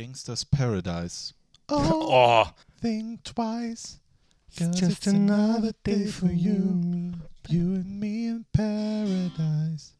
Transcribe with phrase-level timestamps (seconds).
[0.00, 1.34] Gangsters Paradise.
[1.68, 2.46] Oh,
[2.80, 4.00] Think twice.
[4.48, 7.12] It's 'cause just another day for you
[7.50, 9.92] You and me in paradise.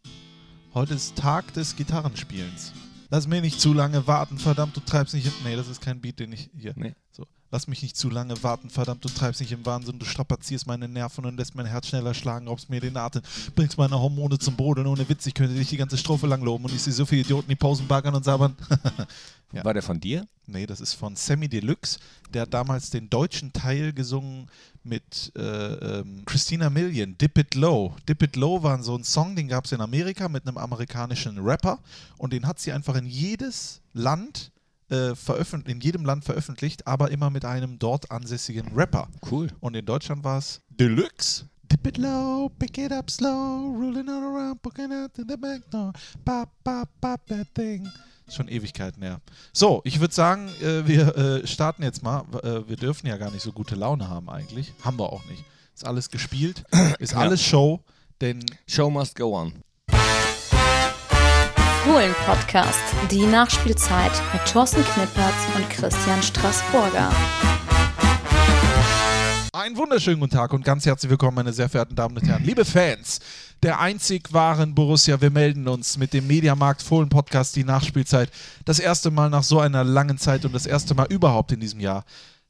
[0.72, 2.72] Heute ist Tag des Gitarrenspielens.
[3.10, 5.30] Lass mich nicht zu lange warten, verdammt, du treibst nicht.
[5.44, 6.72] Nee, das ist kein Beat, den ich hier.
[6.76, 6.94] Nee.
[7.12, 7.26] So.
[7.52, 10.88] Lass mich nicht zu lange warten, verdammt, du treibst nicht im Wahnsinn, du strapazierst meine
[10.88, 13.22] Nerven und lässt mein Herz schneller schlagen, raubst mir den Atem,
[13.56, 14.86] bringst meine Hormone zum Boden.
[14.86, 17.22] Ohne Witz, ich könnte dich die ganze Strophe lang loben und ich sehe so viele
[17.22, 18.56] Idioten, die Pausen baggern und sabbern.
[19.52, 19.64] Ja.
[19.64, 20.28] war der von dir?
[20.46, 21.98] Nee, das ist von Sammy Deluxe.
[22.32, 24.48] Der hat damals den deutschen Teil gesungen
[24.84, 27.96] mit äh, ähm, Christina Million, Dip It Low.
[28.08, 31.38] Dip It Low war so ein Song, den gab es in Amerika mit einem amerikanischen
[31.38, 31.80] Rapper
[32.16, 34.52] und den hat sie einfach in jedes Land
[34.90, 35.14] äh,
[35.66, 39.08] in jedem Land veröffentlicht, aber immer mit einem dort ansässigen Rapper.
[39.30, 39.48] Cool.
[39.60, 41.46] Und in Deutschland war es Deluxe.
[41.70, 45.62] Dip it low, pick it up slow, rolling all around, poking out to the back
[45.70, 45.92] door.
[46.24, 47.88] Pop, pop, pop that thing.
[48.28, 49.20] Schon Ewigkeiten her.
[49.52, 52.24] So, ich würde sagen, äh, wir äh, starten jetzt mal.
[52.42, 54.72] Äh, wir dürfen ja gar nicht so gute Laune haben eigentlich.
[54.82, 55.44] Haben wir auch nicht.
[55.74, 56.64] Ist alles gespielt,
[56.98, 57.18] ist Ja.
[57.18, 57.80] alles Show,
[58.20, 59.52] denn Show must go on.
[61.90, 62.78] Fohlen-Podcast,
[63.10, 67.10] die Nachspielzeit mit Thorsten Knippertz und Christian Straßburger.
[69.52, 72.44] Einen wunderschönen guten Tag und ganz herzlich willkommen, meine sehr verehrten Damen und Herren.
[72.44, 73.18] Liebe Fans
[73.64, 78.30] der einzig wahren Borussia, wir melden uns mit dem Mediamarkt Fohlen Podcast, die Nachspielzeit.
[78.64, 81.80] Das erste Mal nach so einer langen Zeit und das erste Mal überhaupt in diesem
[81.80, 82.04] Jahr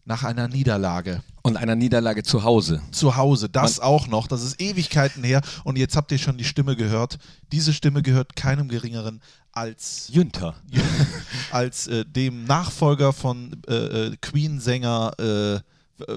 [0.05, 1.23] nach einer Niederlage.
[1.43, 2.83] Und einer Niederlage zu Hause.
[2.91, 6.45] Zu Hause, das auch noch, das ist Ewigkeiten her und jetzt habt ihr schon die
[6.45, 7.19] Stimme gehört.
[7.51, 9.21] Diese Stimme gehört keinem geringeren
[9.53, 10.55] als Jünter.
[11.51, 15.61] als äh, dem Nachfolger von äh, äh, Queen-Sänger, äh, äh,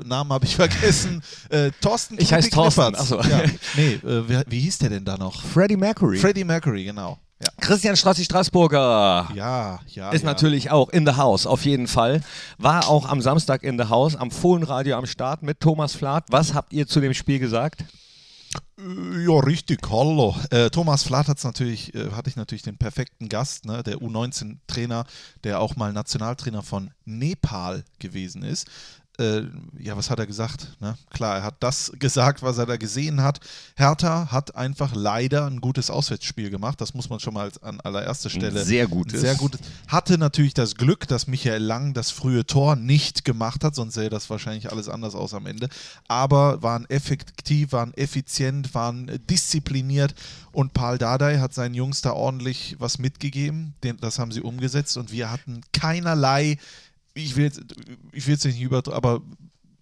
[0.06, 3.00] Namen habe ich vergessen, äh, Thorsten Ich heiß Knippi Thorsten, Knippertz.
[3.02, 3.22] ach so.
[3.22, 3.44] Ja,
[3.76, 5.42] nee, äh, wie, wie hieß der denn da noch?
[5.42, 6.18] Freddie Mercury.
[6.18, 7.20] Freddie Mercury, genau.
[7.44, 9.30] Ja, Christian Strassi Straßburger.
[9.36, 10.12] ja, ja.
[10.12, 10.26] Ist ja.
[10.26, 12.22] natürlich auch in the house, auf jeden Fall.
[12.58, 16.24] War auch am Samstag in the house, am Fohlenradio am Start mit Thomas Flath.
[16.30, 17.84] Was habt ihr zu dem Spiel gesagt?
[18.80, 20.36] Äh, Ja, richtig, hallo.
[20.52, 25.06] Äh, Thomas Flath hat's natürlich, äh, hatte ich natürlich den perfekten Gast, ne, der U19-Trainer,
[25.44, 28.68] der auch mal Nationaltrainer von Nepal gewesen ist.
[29.20, 29.44] Äh,
[29.78, 30.76] ja, was hat er gesagt?
[30.80, 30.98] Ne?
[31.12, 33.40] Klar, er hat das gesagt, was er da gesehen hat.
[33.76, 36.82] Hertha hat einfach leider ein gutes Auswärtsspiel gemacht.
[36.82, 38.64] Das muss man schon mal an allererster Stelle.
[38.64, 39.22] sehr gutes.
[39.22, 39.62] Sehr gutes.
[39.88, 44.10] Hatte natürlich das Glück, dass Michael Lang das frühe Tor nicht gemacht hat, sonst sähe
[44.10, 45.70] das wahrscheinlich alles anders aus am Ende.
[46.08, 50.16] Aber waren effektiv, waren effizient, waren diszipliniert
[50.54, 53.74] und Paul Dardai hat seinen Jungs da ordentlich was mitgegeben.
[54.02, 56.58] Das haben sie umgesetzt und wir hatten keinerlei,
[57.14, 57.62] ich will jetzt,
[58.12, 59.22] ich will jetzt nicht über, aber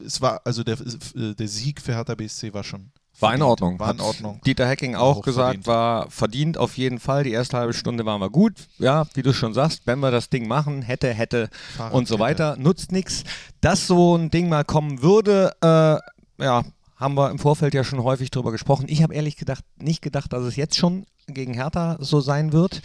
[0.03, 2.91] es war, also der, der Sieg für Hertha BSC war schon.
[3.19, 3.41] War in.
[3.43, 3.77] Ordnung.
[3.77, 4.41] War in Hat Ordnung.
[4.45, 5.67] Dieter Hecking auch, Auch gesagt, verdient.
[5.67, 7.23] war verdient auf jeden Fall.
[7.23, 8.53] Die erste halbe Stunde waren wir gut.
[8.79, 11.49] Ja, wie du schon sagst, wenn wir das Ding machen, hätte, hätte
[11.91, 13.23] und so weiter, nutzt nichts.
[13.59, 16.63] Dass so ein Ding mal kommen würde, äh, ja,
[16.95, 18.85] haben wir im Vorfeld ja schon häufig drüber gesprochen.
[18.87, 22.81] Ich habe ehrlich gedacht, nicht gedacht, dass es jetzt schon gegen Hertha so sein wird.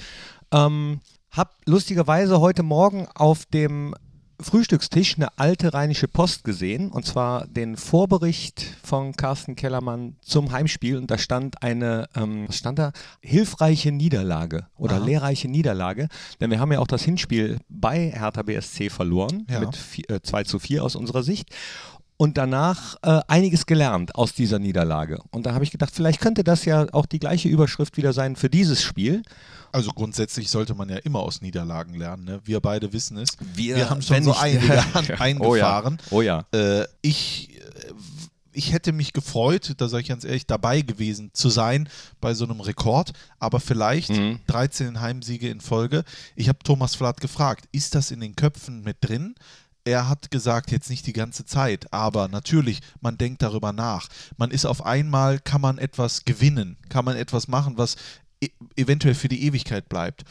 [0.53, 3.95] Ähm, hab lustigerweise heute Morgen auf dem
[4.39, 10.99] Frühstückstisch eine alte rheinische Post gesehen und zwar den Vorbericht von Carsten Kellermann zum Heimspiel
[10.99, 12.93] und da stand eine, ähm, was stand da?
[13.23, 15.05] Hilfreiche Niederlage oder Aha.
[15.05, 16.09] lehrreiche Niederlage,
[16.41, 19.61] denn wir haben ja auch das Hinspiel bei Hertha BSC verloren Ja.
[19.61, 21.49] mit vi- äh, 2 zu 4 aus unserer Sicht
[22.19, 25.21] und danach äh, einiges gelernt aus dieser Niederlage.
[25.31, 28.37] Und da habe ich gedacht, vielleicht könnte das ja auch die gleiche Überschrift wieder sein
[28.37, 29.22] für dieses Spiel.
[29.72, 32.25] Also grundsätzlich sollte man ja immer aus Niederlagen lernen.
[32.25, 32.41] Ne?
[32.44, 33.37] Wir beide wissen es.
[33.54, 34.82] Wir- haben schon so einige
[35.21, 35.99] eingefahren.
[36.10, 36.44] Oh ja.
[36.54, 37.93] Äh, ich, äh,
[38.53, 41.91] ich hätte mich gefreut, da sage ich ganz ehrlich, dabei gewesen zu sein
[42.22, 44.38] bei so einem Rekord, aber vielleicht Mhm.
[44.47, 46.04] 13 Heimsiege in Folge.
[46.37, 49.34] Ich habe Thomas Flatt gefragt, ist das in den Köpfen mit drin?
[49.87, 54.09] Er hat gesagt, jetzt nicht die ganze Zeit, aber natürlich, man denkt darüber nach.
[54.37, 57.95] Man ist auf einmal, kann man etwas gewinnen, kann man etwas machen, was
[58.43, 60.25] e eventuell für die Ewigkeit bleibt.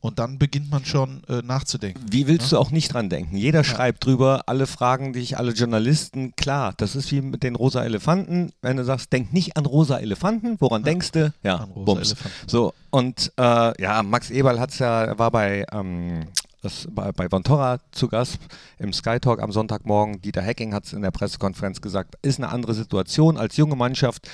[0.00, 2.04] Und dann beginnt man schon äh, nachzudenken.
[2.10, 3.36] Wie willst du auch nicht dran denken?
[3.36, 6.36] Jeder schreibt drüber, alle fragen dich, alle Journalisten.
[6.36, 8.52] Klar, das ist wie mit den rosa Elefanten.
[8.60, 11.32] Wenn du sagst, denk nicht an rosa Elefanten, woran denkst du?
[11.42, 12.12] Ja, An rosa Bums.
[12.12, 12.36] Elefanten.
[12.46, 16.26] So, und äh, ja, Max Eberl hat's ja, er war bei, ähm,
[16.62, 18.38] das, bei, bei Vontora zu Gast
[18.78, 20.20] im Sky Talk am Sonntagmorgen.
[20.20, 23.36] Dieter Hecking hat es in der Pressekonferenz gesagt, ist eine andere Situation.
[23.36, 24.28] Als junge Mannschaft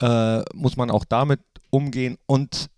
[0.00, 1.40] äh, muss man auch damit
[1.70, 2.70] umgehen und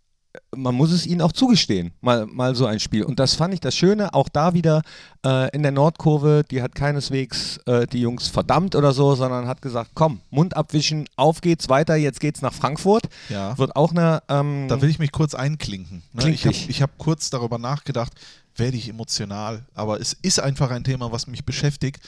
[0.54, 3.02] man muss es ihnen auch zugestehen, mal, mal so ein Spiel.
[3.02, 4.82] Und das fand ich das Schöne, auch da wieder
[5.24, 9.62] äh, in der Nordkurve, die hat keineswegs äh, die Jungs verdammt oder so, sondern hat
[9.62, 13.04] gesagt, komm, Mund abwischen, auf geht's weiter, jetzt geht's nach Frankfurt.
[13.28, 13.56] Ja.
[13.58, 14.22] Wird auch eine...
[14.28, 16.02] Ähm, Da will ich mich kurz einklinken.
[16.12, 16.30] Ne?
[16.30, 18.12] Ich habe hab kurz darüber nachgedacht,
[18.58, 19.64] werde ich emotional.
[19.74, 22.00] Aber es ist einfach ein Thema, was mich beschäftigt,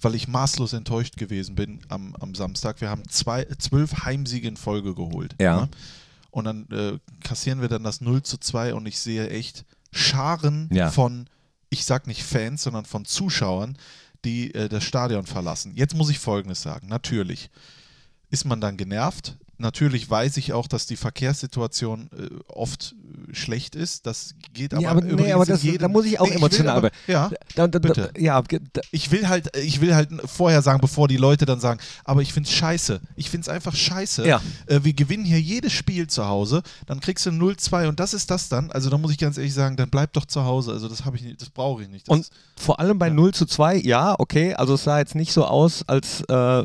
[0.00, 2.80] weil ich maßlos enttäuscht gewesen bin am, am Samstag.
[2.80, 5.34] Wir haben zwei, zwölf Heimsiege in Folge geholt.
[5.40, 5.62] Ja.
[5.62, 5.68] Ne?
[6.30, 10.70] Und dann äh, kassieren wir dann das 0 zu 2 und ich sehe echt Scharen
[10.72, 10.90] Ja.
[10.90, 11.28] von,
[11.68, 13.76] ich sag nicht Fans, sondern von Zuschauern,
[14.24, 15.72] die äh, das Stadion verlassen.
[15.74, 16.88] Jetzt muss ich Folgendes sagen.
[16.88, 17.50] Natürlich
[18.30, 19.36] ist man dann genervt.
[19.58, 22.94] Natürlich weiß ich auch, dass die Verkehrssituation äh, oft
[23.32, 24.06] schlecht ist.
[24.06, 26.76] Das geht aber, ja, aber, nee, aber das, da muss ich auch Nee, will emotional
[26.76, 26.94] aber, werden.
[27.06, 28.10] Ja, Da, da, bitte.
[28.18, 31.80] Ja, da, ich will halt, ich will halt vorher sagen, bevor die Leute dann sagen,
[32.04, 33.00] aber ich finde es scheiße.
[33.16, 34.26] Ich finde es einfach scheiße.
[34.26, 34.40] Ja.
[34.66, 38.30] Äh, wir gewinnen hier jedes Spiel zu Hause, dann kriegst du 0-2 und das ist
[38.30, 38.70] das dann.
[38.70, 40.72] Also da muss ich ganz ehrlich sagen, dann bleib doch zu Hause.
[40.72, 42.08] Also das habe ich nicht, das brauche ich nicht.
[42.08, 44.54] Das Und vor allem bei 0 zu 2, ja, okay.
[44.54, 46.64] Also es sah jetzt nicht so aus, als äh,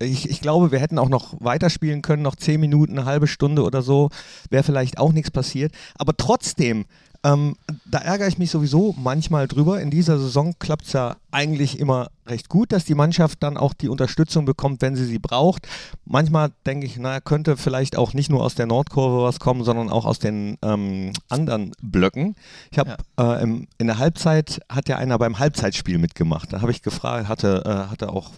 [0.00, 3.62] ich, ich glaube, wir hätten auch noch weiterspielen können, noch 10 Minuten, eine halbe Stunde
[3.62, 4.10] oder so,
[4.50, 5.72] wäre vielleicht auch nichts passiert.
[5.98, 6.84] Aber trotzdem,
[7.24, 9.80] ähm, da ärgere ich mich sowieso manchmal drüber.
[9.80, 13.72] In dieser Saison klappt es ja eigentlich immer recht gut, dass die Mannschaft dann auch
[13.72, 15.66] die Unterstützung bekommt, wenn sie sie braucht.
[16.04, 19.88] Manchmal denke ich, naja, könnte vielleicht auch nicht nur aus der Nordkurve was kommen, sondern
[19.88, 22.36] auch aus den ähm, anderen Blöcken.
[22.70, 26.52] Ich habe äh, im, in der Halbzeit hat ja einer beim Halbzeitspiel mitgemacht.
[26.52, 28.32] Da habe ich gefragt, hatte, äh, hatte auch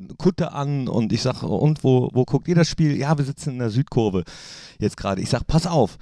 [0.00, 2.96] eine Kutte an und ich sage, und wo, wo guckt ihr das Spiel?
[2.96, 4.24] Ja, wir sitzen in der Südkurve
[4.80, 5.22] jetzt gerade.
[5.22, 5.96] Ich sage, pass auf,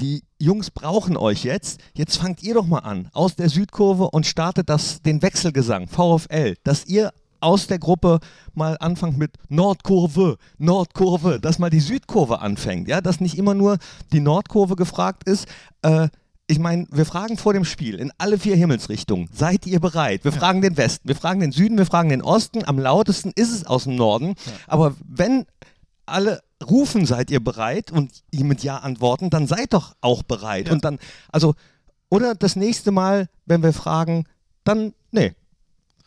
[0.00, 1.80] die Jungs brauchen euch jetzt.
[1.94, 6.56] Jetzt fangt ihr doch mal an aus der Südkurve und startet das, den Wechselgesang, VfL,
[6.64, 8.18] dass ihr aus der Gruppe
[8.54, 13.78] mal anfangt mit Nordkurve, Nordkurve, dass mal die Südkurve anfängt, ja, dass nicht immer nur
[14.12, 15.46] die Nordkurve gefragt ist.
[15.82, 16.08] Äh,
[16.50, 20.24] ich meine, wir fragen vor dem Spiel in alle vier Himmelsrichtungen, seid ihr bereit?
[20.24, 22.64] Wir fragen den Westen, wir fragen den Süden, wir fragen den Osten.
[22.64, 24.34] Am lautesten ist es aus dem Norden.
[24.66, 25.44] Aber wenn
[26.06, 30.66] alle rufen, seid ihr bereit und ihr mit Ja antworten, dann seid doch auch bereit.
[30.66, 30.72] Ja.
[30.72, 30.98] Und dann,
[31.30, 31.54] also,
[32.08, 34.24] oder das nächste Mal, wenn wir fragen,
[34.64, 35.34] dann, nee.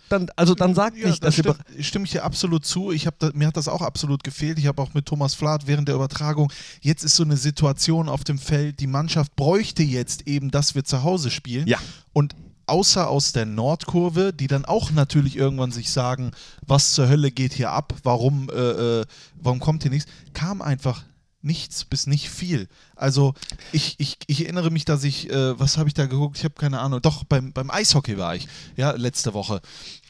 [0.09, 2.91] Dann, also dann sagt Ja, nicht, das dass ihr stimmt, stimme ich dir absolut zu.
[2.91, 4.59] Ich da, mir hat das auch absolut gefehlt.
[4.59, 6.51] Ich habe auch mit Thomas Flath während der Übertragung,
[6.81, 10.83] jetzt ist so eine Situation auf dem Feld, die Mannschaft bräuchte jetzt eben, dass wir
[10.83, 11.65] zu Hause spielen.
[11.65, 11.77] Ja.
[12.11, 12.35] Und
[12.71, 16.31] außer aus der Nordkurve, die dann auch natürlich irgendwann sich sagen,
[16.65, 21.03] was zur Hölle geht hier ab, warum, äh, äh, warum kommt hier nichts, kam einfach
[21.41, 22.69] nichts bis nicht viel.
[22.95, 23.33] Also
[23.73, 26.37] ich, ich, ich erinnere mich, dass ich, äh, was habe ich da geguckt?
[26.37, 27.01] Ich habe keine Ahnung.
[27.01, 28.47] Doch, beim, beim Eishockey war ich,
[28.77, 29.59] ja, letzte Woche.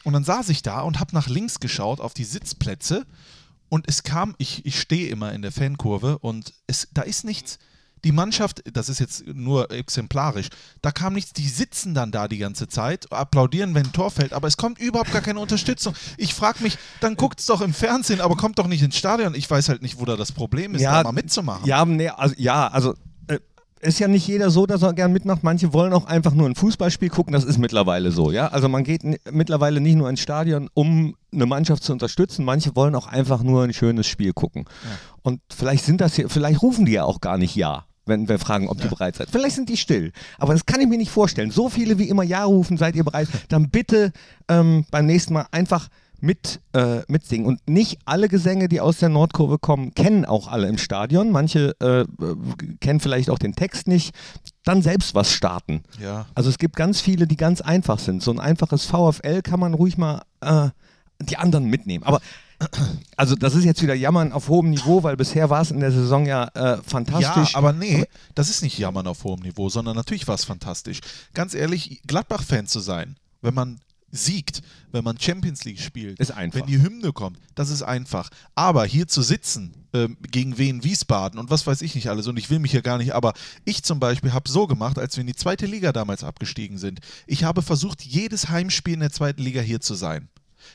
[0.04, 3.06] Und dann saß ich da und habe nach links geschaut auf die Sitzplätze
[3.68, 7.58] und es kam, ich, ich stehe immer in der Fankurve und es, da ist nichts.
[8.04, 10.48] Die Mannschaft, das ist jetzt nur exemplarisch,
[10.80, 14.32] da kam nichts, die sitzen dann da die ganze Zeit, applaudieren, wenn ein Tor fällt,
[14.32, 15.94] aber es kommt überhaupt gar keine Unterstützung.
[16.16, 19.34] Ich frage mich, dann guckt es doch im Fernsehen, aber kommt doch nicht ins Stadion.
[19.34, 21.66] Ich weiß halt nicht, wo da das Problem ist, da mal mitzumachen.
[21.66, 22.94] Ja, nee, also, ja, also
[23.28, 23.38] äh,
[23.80, 25.42] ist ja nicht jeder so, dass er gern mitmacht.
[25.42, 27.32] Manche wollen auch einfach nur ein Fußballspiel gucken.
[27.32, 28.48] Das ist mittlerweile so, ja.
[28.48, 32.44] Also man geht mittlerweile nicht nur ins Stadion, um eine Mannschaft zu unterstützen.
[32.44, 34.66] Manche wollen auch einfach nur ein schönes Spiel gucken.
[35.22, 37.84] Und vielleicht sind das hier, vielleicht rufen die ja auch gar nicht ja.
[38.04, 39.28] Wenn wir fragen, ob die bereit seid.
[39.30, 40.12] Vielleicht sind die still.
[40.38, 41.52] Aber das kann ich mir nicht vorstellen.
[41.52, 43.28] So viele wie immer Ja rufen, seid ihr bereit?
[43.48, 44.12] Dann bitte
[44.48, 45.88] ähm, beim nächsten Mal einfach
[46.22, 47.46] mit, äh, mitsingen.
[47.46, 51.30] Und nicht alle Gesänge, die aus der Nordkurve kommen, kennen auch alle im Stadion.
[51.32, 52.04] Manche äh,
[52.80, 54.14] kennen vielleicht auch den Text nicht.
[54.64, 55.82] Dann selbst was starten.
[56.00, 56.26] Ja.
[56.34, 58.22] Also es gibt ganz viele, die ganz einfach sind.
[58.22, 60.68] So ein einfaches VfL kann man ruhig mal äh,
[61.20, 62.04] die anderen mitnehmen.
[62.04, 62.20] Aber
[63.16, 65.92] also das ist jetzt wieder Jammern auf hohem Niveau, weil bisher war es in der
[65.92, 67.52] Saison ja äh, fantastisch.
[67.52, 71.00] Ja, aber nee, das ist nicht Jammern auf hohem Niveau, sondern natürlich war es fantastisch.
[71.34, 73.80] Ganz ehrlich, Gladbach-Fan zu sein, wenn man
[74.12, 76.60] siegt, wenn man Champions League spielt, Ist einfach.
[76.60, 78.28] wenn die Hymne kommt, das ist einfach.
[78.54, 82.38] Aber hier zu sitzen ähm, gegen Wien Wiesbaden und was weiß ich nicht alles und
[82.38, 83.32] ich will mich hier gar nicht, aber
[83.64, 87.00] ich zum Beispiel habe so gemacht, als wir in die zweite Liga damals abgestiegen sind.
[87.26, 90.28] Ich habe versucht, jedes Heimspiel in der zweiten Liga hier zu sein.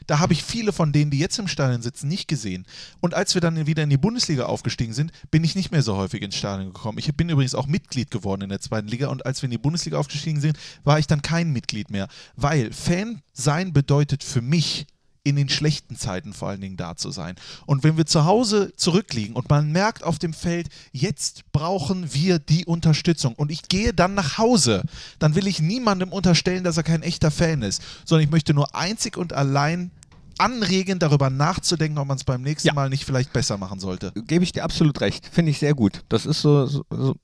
[0.05, 2.65] Da habe ich viele von denen, die jetzt im Stadion sitzen, nicht gesehen.
[2.99, 5.95] Und als wir dann wieder in die Bundesliga aufgestiegen sind, bin ich nicht mehr so
[5.97, 6.99] häufig ins Stadion gekommen.
[6.99, 9.57] Ich bin übrigens auch Mitglied geworden in der zweiten Liga und als wir in die
[9.57, 12.07] Bundesliga aufgestiegen sind, war ich dann kein Mitglied mehr.
[12.35, 14.85] Weil Fan sein bedeutet für mich,
[15.27, 17.35] in den schlechten Zeiten vor allen Dingen da zu sein.
[17.65, 22.39] Und wenn wir zu Hause zurückliegen und man merkt auf dem Feld, jetzt brauchen wir
[22.39, 24.83] die Unterstützung und ich gehe dann nach Hause,
[25.19, 28.75] dann will ich niemandem unterstellen, dass er kein echter Fan ist, sondern ich möchte nur
[28.75, 29.91] einzig und allein
[30.37, 32.73] anregen, darüber nachzudenken, ob man es beim nächsten Ja.
[32.73, 34.11] Mal nicht vielleicht besser machen sollte.
[34.27, 35.27] Gebe ich dir absolut recht.
[35.31, 36.03] Finde ich sehr gut.
[36.09, 37.15] Das ist so, so, so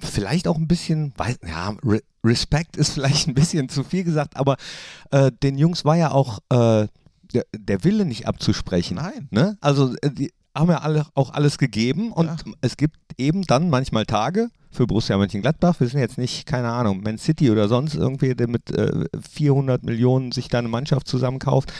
[0.00, 4.36] vielleicht auch ein bisschen, weiß, ja, Re Respekt ist vielleicht ein bisschen zu viel gesagt,
[4.36, 4.56] aber
[5.10, 6.86] äh, den Jungs war ja auch äh,
[7.34, 8.96] der, der Wille nicht abzusprechen.
[8.96, 9.28] Nein.
[9.30, 9.56] Ne?
[9.60, 12.36] Also äh, die haben ja alle auch alles gegeben und Ja.
[12.60, 15.80] es gibt eben dann manchmal Tage, für Borussia Mönchengladbach.
[15.80, 19.82] Wir sind jetzt nicht, keine Ahnung, Man City oder sonst irgendwie, der mit äh, 400
[19.84, 21.72] Millionen sich da eine Mannschaft zusammenkauft.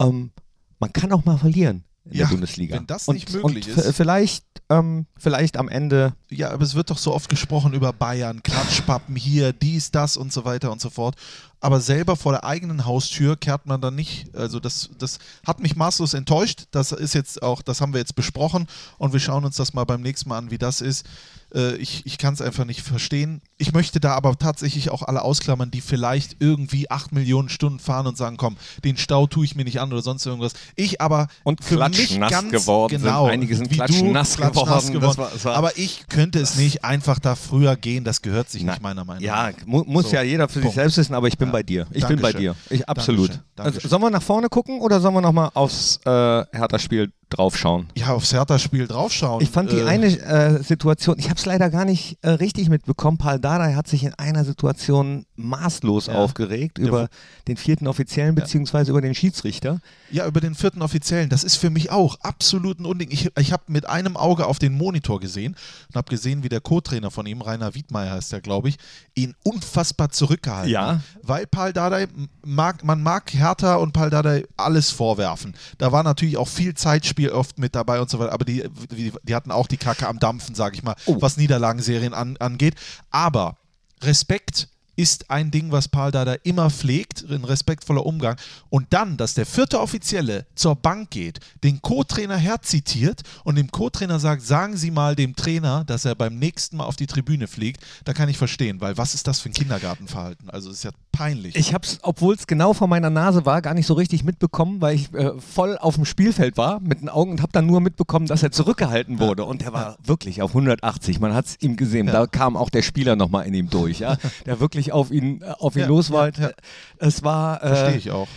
[0.00, 0.30] Ähm,
[0.78, 2.76] man kann auch mal verlieren in Ja, der Bundesliga.
[2.76, 3.96] wenn das und, nicht möglich und ist.
[3.96, 8.42] Vielleicht, ähm, vielleicht am Ende Ja, aber es wird doch so oft gesprochen über Bayern,
[8.42, 11.14] Klatschpappen hier, dies, das und so weiter und so fort.
[11.60, 14.34] Aber selber vor der eigenen Haustür kehrt man dann nicht.
[14.36, 16.64] Also das, das hat mich maßlos enttäuscht.
[16.70, 18.66] Das ist jetzt auch, das haben wir jetzt besprochen
[18.98, 21.06] und wir schauen uns das mal beim nächsten Mal an, wie das ist.
[21.54, 23.40] Äh, ich ich kann es einfach nicht verstehen.
[23.56, 28.06] Ich möchte da aber tatsächlich auch alle ausklammern, die vielleicht irgendwie 8 Millionen Stunden fahren
[28.06, 30.52] und sagen, komm, den Stau tue ich mir nicht an oder sonst irgendwas.
[30.74, 33.02] Ich aber Und für mich klatschnass ganz geworden sind.
[33.02, 34.92] genau, Einige sind du, klatschnass geworden.
[34.92, 35.00] geworden.
[35.00, 38.04] Das war- das war- aber ich könnte es nicht einfach da früher gehen.
[38.04, 39.66] Das gehört sich Na, nicht meiner Meinung Ja, nach.
[39.66, 40.74] mu muss So, ja jeder für sich Punkt.
[40.74, 41.52] selbst wissen, aber ich bin Ja.
[41.52, 41.86] bei dir.
[41.92, 42.52] Ich bin bei dir.
[42.52, 42.76] Dankeschön.
[42.76, 43.28] Ich, absolut.
[43.28, 43.42] Dankeschön.
[43.56, 43.90] Also, Dankeschön.
[43.90, 47.88] sollen wir nach vorne gucken oder sollen wir nochmal aufs äh, Hertha-Spiel draufschauen?
[47.96, 49.42] Ja, aufs Hertha-Spiel draufschauen.
[49.42, 52.68] Ich fand die Äh, eine äh, Situation, ich habe es leider gar nicht äh, richtig
[52.68, 53.18] mitbekommen.
[53.18, 56.14] Paul Dardai hat sich in einer Situation maßlos Ja.
[56.14, 57.06] aufgeregt über wo-
[57.48, 59.80] den vierten Offiziellen beziehungsweise über den Schiedsrichter.
[60.10, 61.28] Ja, über den vierten Offiziellen.
[61.28, 63.08] Das ist für mich auch absolut ein Unding.
[63.10, 65.56] Ich, ich habe mit einem Auge auf den Monitor gesehen
[65.88, 68.76] und habe gesehen, wie der Co-Trainer von ihm, Rainer Wiedmeier heißt der, glaube ich,
[69.14, 70.86] ihn unfassbar zurückgehalten Ja.
[70.96, 71.00] hat.
[71.22, 72.06] Weil Paul Dardai,
[72.44, 75.54] mag, man mag Hertha und Paul Dardai alles vorwerfen.
[75.78, 76.74] Da war natürlich auch viel
[77.16, 80.06] Zeitspiel oft mit dabei und so weiter, aber die, die, die hatten auch die Kacke
[80.06, 81.16] am Dampfen, sage ich mal, Oh.
[81.20, 82.74] was Niederlagenserien an, angeht.
[83.10, 83.56] Aber
[84.02, 88.36] Respekt ist ein Ding, was Paul Dada immer pflegt, ein respektvoller Umgang.
[88.70, 94.18] Und dann, dass der vierte Offizielle zur Bank geht, den Co-Trainer herzitiert und dem Co-Trainer
[94.18, 97.82] sagt, sagen Sie mal dem Trainer, dass er beim nächsten Mal auf die Tribüne fliegt,
[98.04, 100.50] da kann ich verstehen, weil was ist das für ein Kindergartenverhalten?
[100.50, 101.56] Also es ist ja peinlich.
[101.56, 104.80] Ich habe es, obwohl es genau vor meiner Nase war, gar nicht so richtig mitbekommen,
[104.80, 107.80] weil ich äh, voll auf dem Spielfeld war mit den Augen und habe dann nur
[107.80, 109.44] mitbekommen, dass er zurückgehalten wurde.
[109.44, 111.20] Und der war wirklich auf 180.
[111.20, 112.06] Man hat es ihm gesehen.
[112.06, 115.46] Da kam auch der Spieler nochmal in ihm durch, ja, der wirklich auf ihn, äh,
[115.58, 116.36] auf ihn Ja, los war.
[116.38, 116.50] ja.
[116.98, 117.62] Es war.
[117.62, 118.28] Äh, Verstehe ich auch.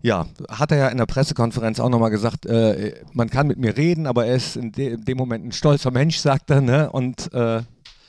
[0.00, 3.76] Ja, hat er ja in der Pressekonferenz auch nochmal gesagt, äh, man kann mit mir
[3.76, 6.88] reden, aber er ist in, de in dem Moment ein stolzer Mensch, sagt er, ne?
[6.90, 7.62] Und äh,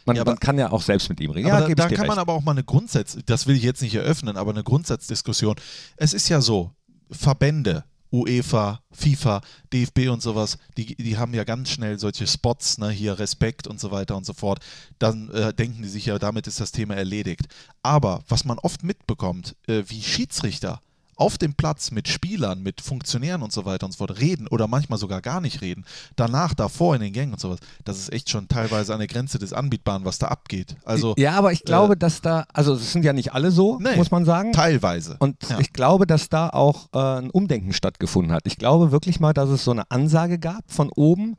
[0.06, 1.48] man, Ja, aber- man kann ja auch selbst mit ihm reden.
[1.48, 2.08] Ja, da, da kann recht.
[2.08, 5.56] man aber auch mal eine Grundsatz, das will ich jetzt nicht eröffnen, aber eine Grundsatzdiskussion.
[5.98, 6.72] Es ist ja so,
[7.10, 12.90] Verbände, UEFA, FIFA, DFB und sowas, die, die haben ja ganz schnell solche Spots, ne,
[12.90, 14.60] hier Respekt und so weiter und so fort.
[14.98, 17.48] Dann äh, denken die sich ja, damit ist das Thema erledigt.
[17.84, 20.82] Aber was man oft mitbekommt, äh, wie Schiedsrichter
[21.20, 24.68] auf dem Platz mit Spielern, mit Funktionären und so weiter und so fort reden oder
[24.68, 25.86] manchmal sogar gar nicht reden,
[26.16, 29.38] danach, davor in den Gängen und sowas, das ist echt schon teilweise an der Grenze
[29.40, 30.76] des Anbietbaren, was da abgeht.
[30.86, 33.96] Also ja, aber ich glaube, dass da, also es sind ja nicht alle so, Nee,
[33.96, 34.54] muss man sagen.
[34.54, 35.18] Teilweise.
[35.20, 35.60] Und Ja.
[35.60, 38.44] ich glaube, dass da auch äh, ein Umdenken stattgefunden hat.
[38.46, 41.36] Ich glaube wirklich mal, dass es so eine Ansage gab von oben,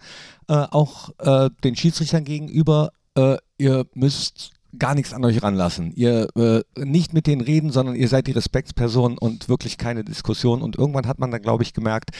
[0.48, 5.92] äh, auch äh, den Schiedsrichtern gegenüber, äh, ihr müsst gar nichts an euch ranlassen.
[5.94, 10.62] Ihr äh, nicht mit denen reden, sondern ihr seid die Respektsperson und wirklich keine Diskussion.
[10.62, 12.10] Und irgendwann hat man dann, glaube ich, gemerkt,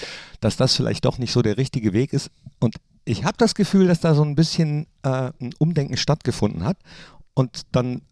[0.41, 2.31] dass das vielleicht doch nicht so der richtige Weg ist.
[2.59, 6.79] Und ich habe das Gefühl, dass da so ein bisschen äh, ein Umdenken stattgefunden hat.
[7.35, 8.03] Und dann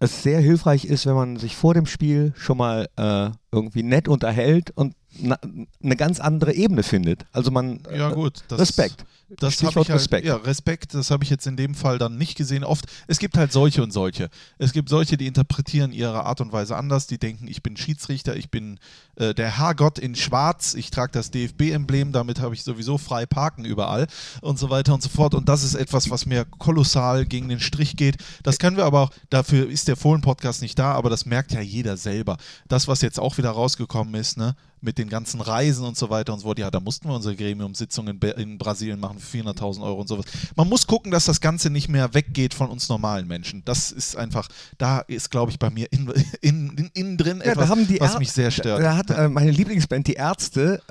[0.00, 4.08] es sehr hilfreich ist, wenn man sich vor dem Spiel schon mal äh, irgendwie nett
[4.08, 7.24] unterhält und eine ganz andere Ebene findet.
[7.32, 8.44] Also man Ja, äh, gut.
[8.48, 9.04] Das, Respekt.
[9.38, 10.26] Das habe ich halt, Respekt.
[10.26, 12.64] Ja, Respekt, das habe ich jetzt in dem Fall dann nicht gesehen.
[12.64, 14.28] Oft, es gibt halt solche und solche.
[14.58, 18.36] Es gibt solche, die interpretieren ihre Art und Weise anders, die denken, ich bin Schiedsrichter,
[18.36, 18.78] ich bin
[19.16, 23.64] äh, der Herrgott in Schwarz, ich trage das DFB-Emblem, damit habe ich sowieso frei parken
[23.64, 24.06] überall
[24.40, 25.34] und so weiter und so fort.
[25.34, 28.16] Und das ist etwas, was mir kolossal gegen den Strich geht.
[28.42, 31.60] Das können wir aber auch, dafür ist der Fohlen-Podcast nicht da, aber das merkt ja
[31.60, 32.36] jeder selber.
[32.68, 34.54] Das, was jetzt auch wieder rausgekommen ist, ne?
[34.84, 36.58] Mit den ganzen Reisen und so weiter und so fort.
[36.58, 40.26] Ja, da mussten wir unsere Gremiumsitzung in, in Brasilien machen für 400.000 Euro und sowas.
[40.54, 43.62] Man muss gucken, dass das Ganze nicht mehr weggeht von uns normalen Menschen.
[43.64, 44.48] Das ist einfach,
[44.78, 48.00] da ist, glaube ich, bei mir in, in, in, innen drin Ja, etwas, da die
[48.00, 48.82] was mich sehr stört.
[48.82, 50.82] Da hat äh, meine Lieblingsband, die Ärzte,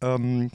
[0.00, 0.50] äh, ähm,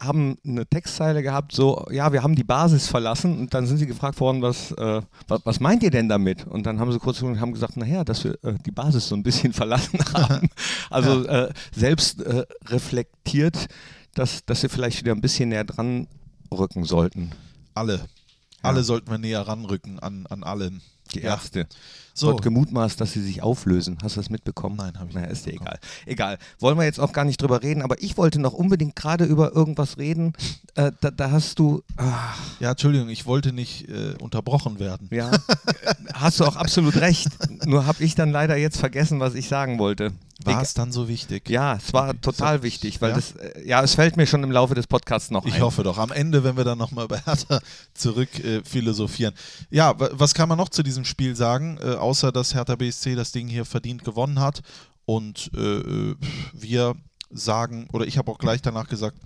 [0.00, 3.86] haben eine Textzeile gehabt, so, ja, wir haben die Basis verlassen und dann sind sie
[3.86, 6.46] gefragt worden, was, äh, was, was meint ihr denn damit?
[6.46, 9.14] Und dann haben sie kurz und haben gesagt, naja, dass wir äh, die Basis so
[9.14, 10.48] ein bisschen verlassen haben.
[10.88, 13.68] Also äh, selbst äh, reflektiert,
[14.14, 16.08] dass, dass sie vielleicht wieder ein bisschen näher dran
[16.52, 17.32] rücken sollten.
[17.74, 18.68] alle.
[18.70, 20.82] Alle sollten wir näher ranrücken an, an allen.
[21.14, 21.30] Die Ja.
[21.30, 21.66] Ärzte.
[22.12, 22.26] So.
[22.28, 23.96] Wird gemutmaßt, dass sie sich auflösen.
[24.02, 24.76] Hast du das mitbekommen?
[24.76, 25.78] Nein, habe ich naja, nicht ist dir egal.
[26.06, 26.38] Egal.
[26.58, 29.54] Wollen wir jetzt auch gar nicht drüber reden, aber ich wollte noch unbedingt gerade über
[29.54, 30.34] irgendwas reden.
[30.74, 35.08] Äh, da, da hast du, ah, Ja, Entschuldigung, ich wollte nicht äh, unterbrochen werden.
[35.10, 35.30] ja,
[36.14, 37.28] hast du auch absolut recht.
[37.64, 40.12] Nur habe ich dann leider jetzt vergessen, was ich sagen wollte.
[40.44, 41.48] War es dann so wichtig?
[41.50, 43.16] Ja, es war total wichtig, weil Ja?
[43.16, 45.60] das, äh, ja, es fällt mir schon im Laufe des Podcasts noch Ich ein.
[45.62, 45.98] hoffe doch.
[45.98, 47.60] Am Ende, wenn wir dann nochmal bei Hertha
[47.94, 49.34] zurück äh, philosophieren.
[49.70, 53.14] Ja, wa- was kann man noch zu diesem Spiel sagen, äh, außer dass Hertha BSC
[53.14, 54.62] das Ding hier verdient gewonnen hat
[55.04, 56.16] und äh, äh,
[56.52, 56.94] wir
[57.30, 59.16] sagen, oder ich habe auch gleich danach gesagt,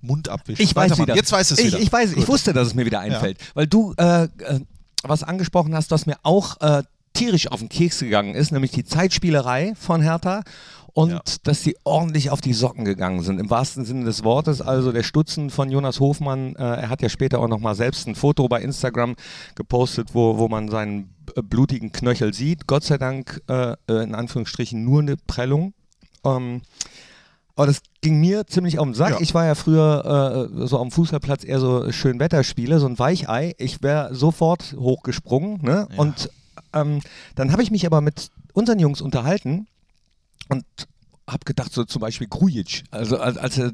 [0.00, 0.62] Mund abwischen.
[0.62, 1.14] Ich weiß wieder.
[1.16, 1.78] Jetzt weiß es ich, wieder.
[1.80, 2.28] Ich weiß, ich Gut.
[2.28, 4.28] wusste, dass es mir wieder einfällt, weil du äh,
[5.02, 6.82] was angesprochen hast, was mir auch äh,
[7.16, 10.42] tierisch auf den Keks gegangen ist, nämlich die Zeitspielerei von Hertha
[10.92, 11.20] und Ja.
[11.42, 14.60] dass sie ordentlich auf die Socken gegangen sind, im wahrsten Sinne des Wortes.
[14.62, 18.14] Also der Stutzen von Jonas Hofmann, äh, er hat ja später auch nochmal selbst ein
[18.14, 19.14] Foto bei Instagram
[19.54, 21.10] gepostet, wo, wo man seinen
[21.42, 22.66] blutigen Knöchel sieht.
[22.66, 25.74] Gott sei Dank äh, äh, in Anführungsstrichen nur eine Prellung.
[26.24, 26.62] Ähm,
[27.56, 29.12] aber das ging mir ziemlich auf den Sack.
[29.12, 29.20] Ja.
[29.20, 33.54] Ich war ja früher äh, so am Fußballplatz eher so Schönwetterspiele, so ein Weichei.
[33.58, 35.60] Ich wäre sofort hochgesprungen.
[35.62, 35.88] Ne?
[35.90, 35.98] Ja.
[35.98, 36.30] Und
[36.72, 37.00] ähm,
[37.34, 39.66] dann habe ich mich aber mit unseren Jungs unterhalten
[40.48, 40.64] und
[41.28, 43.72] habe gedacht, so zum Beispiel Grujic, also als, als er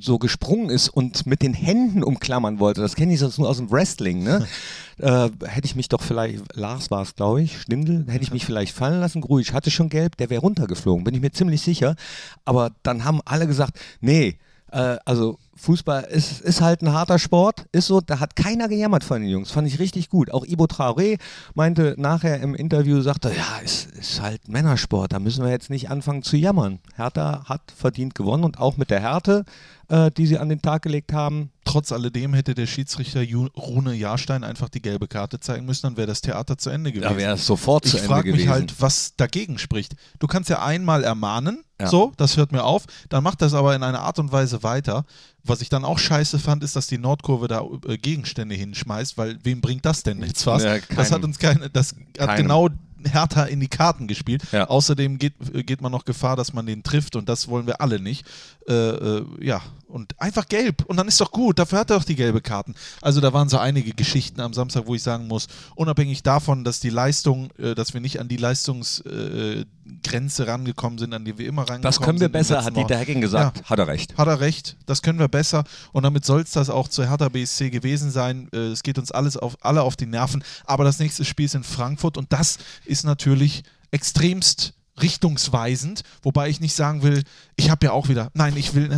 [0.00, 3.56] so gesprungen ist und mit den Händen umklammern wollte, das kenne ich sonst nur aus
[3.56, 4.46] dem Wrestling, ne?
[4.98, 8.44] äh, hätte ich mich doch vielleicht, Lars war es, glaube ich, Stindl, hätte ich mich
[8.44, 9.20] vielleicht fallen lassen.
[9.20, 11.96] Grujic hatte schon gelb, der wäre runtergeflogen, bin ich mir ziemlich sicher.
[12.44, 14.38] Aber dann haben alle gesagt, nee,
[14.70, 19.04] äh, also Fußball ist, ist halt ein harter Sport, ist so, da hat keiner gejammert
[19.04, 20.30] von den Jungs, fand ich richtig gut.
[20.30, 21.18] Auch Ibo Traoré
[21.54, 25.90] meinte nachher im Interview, sagte, ja, es ist halt Männersport, da müssen wir jetzt nicht
[25.90, 26.78] anfangen zu jammern.
[26.94, 29.44] Hertha hat verdient gewonnen und auch mit der Härte,
[29.88, 33.22] äh, die sie an den Tag gelegt haben, Trotz alledem hätte der Schiedsrichter
[33.56, 37.10] Rune Jahrstein einfach die gelbe Karte zeigen müssen, dann wäre das Theater zu Ende gewesen.
[37.10, 38.44] da wäre es sofort zu ich Ende frage gewesen.
[38.46, 39.94] mich halt, was dagegen spricht.
[40.18, 41.88] Du kannst ja einmal ermahnen, Ja.
[41.88, 45.04] so, das hört mir auf, dann macht das aber in einer Art und Weise weiter.
[45.44, 49.38] Was ich dann auch scheiße fand, ist, dass die Nordkurve da äh, Gegenstände hinschmeißt, weil
[49.44, 50.64] wem bringt das denn jetzt was?
[50.64, 51.24] Ja, das hat keinem.
[51.24, 52.42] uns keine, das hat Keinem.
[52.44, 52.68] genau
[53.04, 54.42] Hertha in die Karten gespielt.
[54.50, 54.66] Ja.
[54.68, 57.80] Außerdem geht, äh, geht man noch Gefahr, dass man den trifft und das wollen wir
[57.80, 58.26] alle nicht.
[58.68, 62.04] Äh, äh, ja, und einfach gelb und dann ist doch gut, dafür hat er doch
[62.04, 62.74] die gelbe Karten.
[63.00, 66.80] Also da waren so einige Geschichten am Samstag, wo ich sagen muss, unabhängig davon, dass
[66.80, 71.46] die Leistung, äh, dass wir nicht an die Leistungsgrenze äh, rangekommen sind, an die wir
[71.46, 72.76] immer rangekommen das können wir sind besser, hat.
[72.76, 73.68] Dieter Hecking gesagt.
[73.68, 74.16] Hat er recht.
[74.16, 77.28] Hat er recht, das können wir besser und damit soll es das auch zu Hertha
[77.28, 78.48] BSC gewesen sein.
[78.52, 81.54] Äh, Es geht uns alles auf, alle auf die Nerven, aber das nächste Spiel ist
[81.54, 87.22] in Frankfurt und das ist natürlich extremst richtungsweisend, wobei ich nicht sagen will,
[87.56, 88.90] ich habe ja auch wieder, nein, ich will,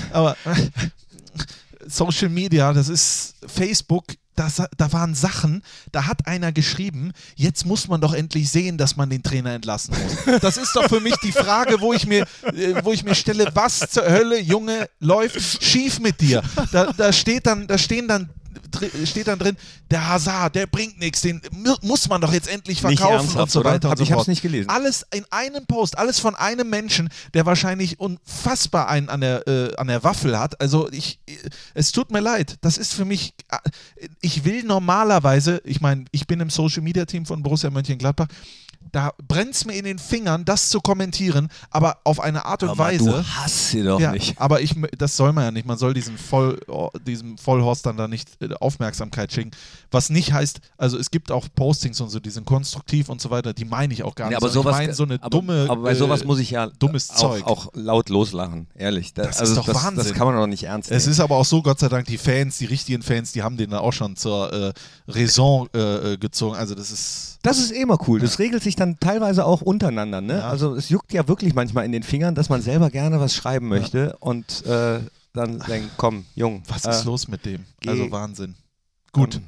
[0.12, 0.36] aber
[1.86, 4.04] Social Media, das ist Facebook,
[4.38, 8.96] das, da waren Sachen, da hat einer geschrieben, jetzt muss man doch endlich sehen, dass
[8.96, 10.40] man den Trainer entlassen muss.
[10.40, 13.50] Das ist doch für mich die Frage, wo ich mir, äh, wo ich mir stelle,
[13.54, 16.42] was zur Hölle, Junge, läuft schief mit dir?
[16.70, 18.30] Da, da steht dann, da stehen dann
[19.04, 19.56] steht dann drin,
[19.90, 23.64] der Hazard, der bringt nichts, den mu- muss man doch jetzt endlich verkaufen und so
[23.64, 24.28] weiter und so ich hab's fort.
[24.28, 24.68] nicht gelesen.
[24.68, 29.74] Alles in einem Post, alles von einem Menschen, der wahrscheinlich unfassbar einen an der, äh,
[29.76, 30.60] an der Waffel hat.
[30.60, 31.32] Also ich, äh,
[31.74, 33.56] es tut mir leid, das ist für mich, äh,
[34.20, 38.26] ich will normalerweise, ich meine, ich bin im Social Media Team von Borussia Mönchengladbach,
[38.92, 42.70] da brennt es mir in den Fingern, das zu kommentieren, aber auf eine Art und
[42.70, 43.04] Aber Weise.
[43.10, 44.40] du hast sie doch Ja, nicht.
[44.40, 45.66] aber ich, das soll man ja nicht.
[45.66, 49.50] Man soll diesen Voll, oh, diesem Vollhorst dann da nicht äh, Aufmerksamkeit schicken.
[49.90, 53.30] Was nicht heißt, also es gibt auch Postings und so, die sind konstruktiv und so
[53.30, 54.32] weiter, die meine ich auch gar nicht.
[54.32, 55.66] Ja, aber sowas, ich meine so eine aber, dumme.
[55.68, 57.44] aber bei sowas äh, muss ich ja dummes auch, Zeug.
[57.46, 59.14] auch laut loslachen, ehrlich.
[59.14, 60.04] Da- Das also ist doch das, Wahnsinn.
[60.04, 60.98] Das kann man doch nicht ernst nehmen.
[60.98, 63.56] Es ist aber auch so, Gott sei Dank, die Fans, die richtigen Fans, die haben
[63.56, 64.72] den dann auch schon zur äh,
[65.08, 66.56] Raison äh, äh, gezogen.
[66.56, 67.38] Also das ist.
[67.42, 68.20] Das ist eh immer cool.
[68.20, 70.20] Das regelt sich dann teilweise auch untereinander.
[70.20, 70.38] Ne?
[70.38, 70.48] Ja.
[70.50, 73.68] Also es juckt ja wirklich manchmal in den Fingern, dass man selber gerne was schreiben
[73.68, 75.00] möchte und äh,
[75.32, 76.62] dann denkt, komm, Jung.
[76.68, 77.64] Was äh, ist los mit dem?
[77.86, 78.54] Also Wahnsinn.
[79.12, 79.40] Gut,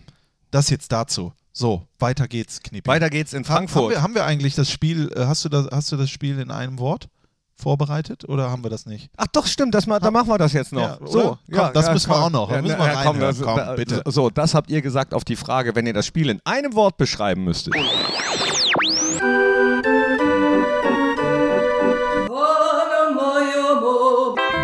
[0.51, 1.33] das jetzt dazu.
[1.53, 2.89] So, weiter geht's, Knippi.
[2.89, 3.91] Weiter geht's in Ha- Haben Frankfurt.
[3.91, 6.51] wir, haben wir eigentlich das Spiel, äh, hast du das, hast du das Spiel in
[6.51, 7.09] einem Wort
[7.57, 9.11] vorbereitet oder haben wir das nicht?
[9.17, 10.81] Ach doch, stimmt, das, ma- da machen wir das jetzt noch.
[10.81, 12.25] Ja, so, Komm, das müssen wir komm.
[12.25, 12.51] auch noch.
[12.51, 14.03] Da müssen wir na, komm, das, Komm, da, bitte.
[14.07, 16.97] So, das habt ihr gesagt auf die Frage, wenn ihr das Spiel in einem Wort
[16.97, 17.75] beschreiben müsstet.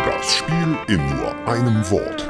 [0.05, 2.27] Das Spiel in nur einem Wort.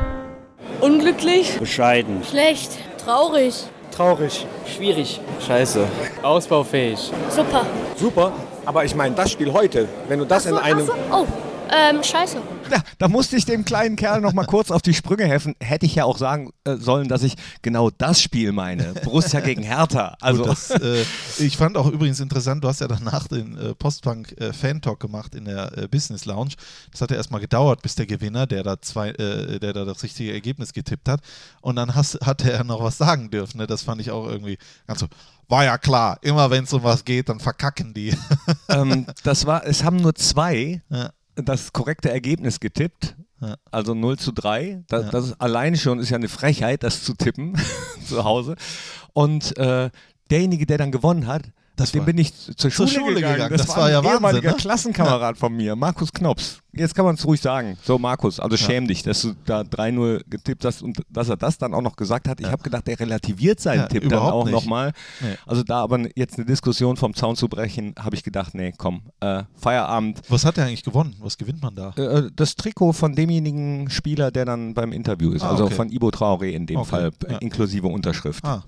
[0.81, 2.23] Unglücklich, Bescheiden.
[2.23, 3.55] schlecht, traurig,
[3.95, 4.45] Traurig.
[4.75, 5.19] Schwierig.
[5.47, 5.87] Scheiße.
[6.21, 7.11] Ausbaufähig.
[7.29, 7.65] super.
[7.95, 8.31] Super,
[8.65, 10.87] aber ich meine das Spiel heute, wenn du das in einem...
[11.11, 11.25] Oh,
[11.71, 12.41] Ähm, scheiße.
[12.71, 15.55] Ja, da musste ich dem kleinen Kerl noch mal kurz auf die Sprünge helfen.
[15.59, 18.93] Hätte ich ja auch sagen äh, sollen, dass ich genau das Spiel meine.
[19.03, 20.17] Borussia gegen Hertha.
[20.21, 21.03] Also Gut, das, äh,
[21.37, 24.99] ich fand auch übrigens interessant, du hast ja danach den äh, Postbank äh, Fan Talk
[24.99, 26.51] gemacht in der äh, Business Lounge.
[26.91, 30.03] Das hat ja erstmal gedauert, bis der Gewinner, der da zwei, äh, der da das
[30.03, 31.21] richtige Ergebnis getippt hat,
[31.61, 33.57] und dann hast, hat er noch was sagen dürfen.
[33.57, 33.67] Ne?
[33.67, 35.07] Das fand ich auch irgendwie ganz so.
[35.49, 38.13] War ja klar, immer wenn es um was geht, dann verkacken die.
[38.67, 41.11] ähm, das war, es haben nur zwei Ja.
[41.37, 43.15] Das korrekte Ergebnis getippt.
[43.69, 44.83] Also 0 zu 3.
[44.87, 45.11] Das, Ja.
[45.11, 47.53] das ist alleine schon ist ja eine Frechheit, das zu tippen
[48.07, 48.55] zu Hause.
[49.13, 49.89] Und äh,
[50.31, 51.43] derjenige, der dann gewonnen hat,
[51.77, 53.33] Das dem war- bin ich zur Schule, Schule gegangen.
[53.35, 53.51] gegangen.
[53.57, 54.55] Das, Das war war ja ein ehemaliger Wahnsinn, ne?
[54.57, 56.59] Klassenkamerad von mir, Markus Knops.
[56.73, 57.75] Jetzt kann man es ruhig sagen.
[57.83, 61.57] So, Markus, also schäm dich, dass du da 3-0 getippt hast und dass er das
[61.57, 62.39] dann auch noch gesagt hat.
[62.39, 64.91] Ich habe gedacht, er relativiert seinen Ja, Tipp dann auch nochmal.
[65.21, 65.35] Nee.
[65.47, 69.01] Also da aber jetzt eine Diskussion vom Zaun zu brechen, habe ich gedacht, nee, komm,
[69.21, 70.21] äh, Feierabend.
[70.29, 71.15] Was hat er eigentlich gewonnen?
[71.19, 71.89] Was gewinnt man da?
[71.97, 75.73] Äh, das Trikot von demjenigen Spieler, der dann beim Interview ist, Ah, also okay.
[75.75, 77.37] von Ibo Traoré in dem Okay, Fall, äh, ja.
[77.39, 78.43] inklusive Unterschrift.
[78.45, 78.63] Ah,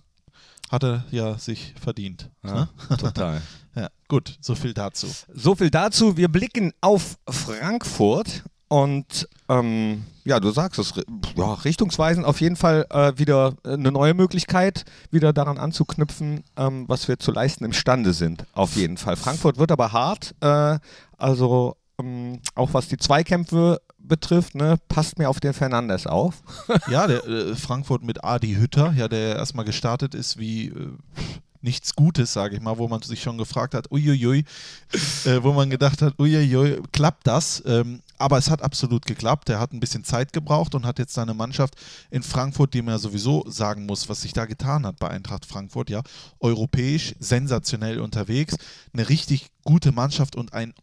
[0.70, 2.30] hat er ja sich verdient.
[2.44, 2.98] Ja, Ne?
[2.98, 3.42] total.
[3.76, 5.08] Ja, gut, so viel dazu.
[5.34, 6.18] So viel dazu.
[6.18, 10.94] Wir blicken auf Frankfurt und ähm, ja, du sagst es,
[11.36, 17.08] ja, richtungsweisend auf jeden Fall äh, wieder eine neue Möglichkeit, wieder daran anzuknüpfen, ähm, was
[17.08, 18.46] wir zu leisten imstande sind.
[18.54, 19.16] Auf jeden Fall.
[19.16, 20.80] Frankfurt wird aber hart, äh,
[21.18, 26.42] also ähm, auch was die Zweikämpfe betrifft, ne, passt mir auf den Fernandes auf.
[26.90, 30.92] Ja, der äh, Frankfurt mit Adi Hütter, ja, der erstmal gestartet ist wie äh,
[31.62, 34.46] nichts Gutes, sage ich mal, wo man sich schon gefragt hat, uiuiui,
[35.26, 37.62] äh, wo man gedacht hat, uiuiui, klappt das?
[37.66, 39.50] Ähm, aber es hat absolut geklappt.
[39.50, 41.76] Er hat ein bisschen Zeit gebraucht und hat jetzt seine Mannschaft
[42.12, 45.46] in Frankfurt, die man ja sowieso sagen muss, was sich da getan hat bei Eintracht
[45.46, 46.02] Frankfurt, ja,
[46.40, 48.56] europäisch sensationell unterwegs,
[48.94, 50.74] eine richtig gute Mannschaft und ein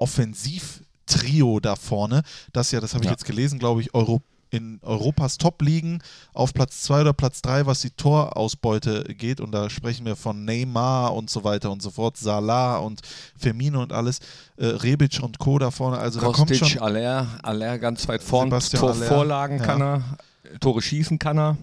[1.17, 3.13] Offensivtrio da vorne, das ja, das habe ich Ja.
[3.13, 6.01] jetzt gelesen, glaube ich, Euro in Europas Top-Ligen
[6.33, 9.41] auf Platz 2 oder Platz 3, was die Torausbeute geht.
[9.41, 13.01] Und da sprechen wir von Neymar und so weiter und so fort, Salah und
[13.37, 14.21] Firmino und alles,
[14.57, 15.59] äh, Rebic und Co.
[15.59, 15.99] da vorne.
[15.99, 16.81] Also da kommt Kostic, schon.
[16.81, 19.65] Aller, Aller ganz weit vorn, Sebastian Tor, Aller, Vorlagen ja.
[19.65, 20.05] kann er,
[20.61, 21.57] Tore schießen kann er.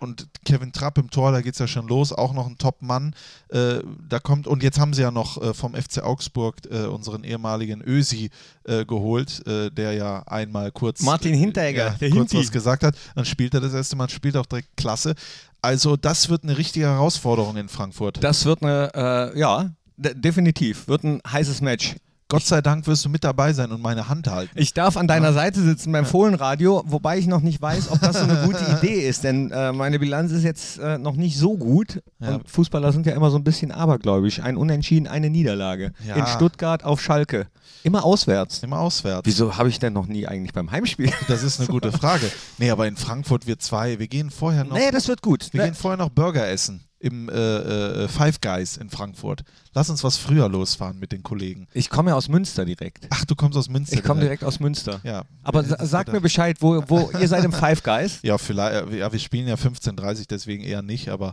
[0.00, 3.14] Und Kevin Trapp im Tor, da geht es ja schon los, auch noch ein Top-Mann.
[3.50, 7.22] Äh, da kommt, und jetzt haben sie ja noch äh, vom FC Augsburg äh, unseren
[7.22, 8.30] ehemaligen Ösi
[8.64, 11.02] äh, geholt, äh, der ja einmal kurz.
[11.02, 12.38] Martin Hinteregger, ja, der kurz Hinti.
[12.38, 12.96] was gesagt hat.
[13.14, 15.14] Dann spielt er das erste Mal, spielt auch direkt klasse.
[15.60, 18.24] Also, das wird eine richtige Herausforderung in Frankfurt.
[18.24, 21.96] Das wird eine, äh, ja, de definitiv, wird ein heißes Match.
[22.30, 24.52] Gott sei Dank wirst du mit dabei sein und meine Hand halten.
[24.54, 28.18] Ich darf an deiner Seite sitzen beim Fohlenradio, wobei ich noch nicht weiß, ob das
[28.18, 31.56] so eine gute Idee ist, denn äh, meine Bilanz ist jetzt äh, noch nicht so
[31.56, 32.00] gut.
[32.20, 32.36] Ja.
[32.36, 34.40] Und Fußballer sind ja immer so ein bisschen abergläubisch.
[34.40, 35.92] Ein Unentschieden, eine Niederlage.
[36.06, 36.14] Ja.
[36.14, 37.48] In Stuttgart auf Schalke.
[37.82, 38.62] Immer auswärts.
[38.62, 39.26] Immer auswärts.
[39.26, 41.10] Wieso habe ich denn noch nie eigentlich beim Heimspiel?
[41.28, 42.30] Das ist eine gute Frage.
[42.58, 43.98] Nee, aber in Frankfurt wir zwei.
[43.98, 44.76] Wir gehen vorher noch.
[44.76, 45.48] nee, das wird gut.
[45.52, 49.42] Wir gehen vorher noch Burger essen im äh, äh, Five Guys in Frankfurt.
[49.72, 51.66] Lass uns was früher losfahren mit den Kollegen.
[51.72, 53.06] ich komme ja aus Münster direkt.
[53.10, 53.96] Ach, du kommst aus Münster.
[53.96, 55.00] Ich komme direkt aus Münster.
[55.02, 55.24] Ja.
[55.42, 58.20] Aber sa sag mir Bescheid, wo, wo ihr seid im Five Guys.
[58.22, 58.92] Ja, vielleicht.
[58.92, 61.08] Ja, wir spielen ja 15:30, deswegen eher nicht.
[61.08, 61.32] Aber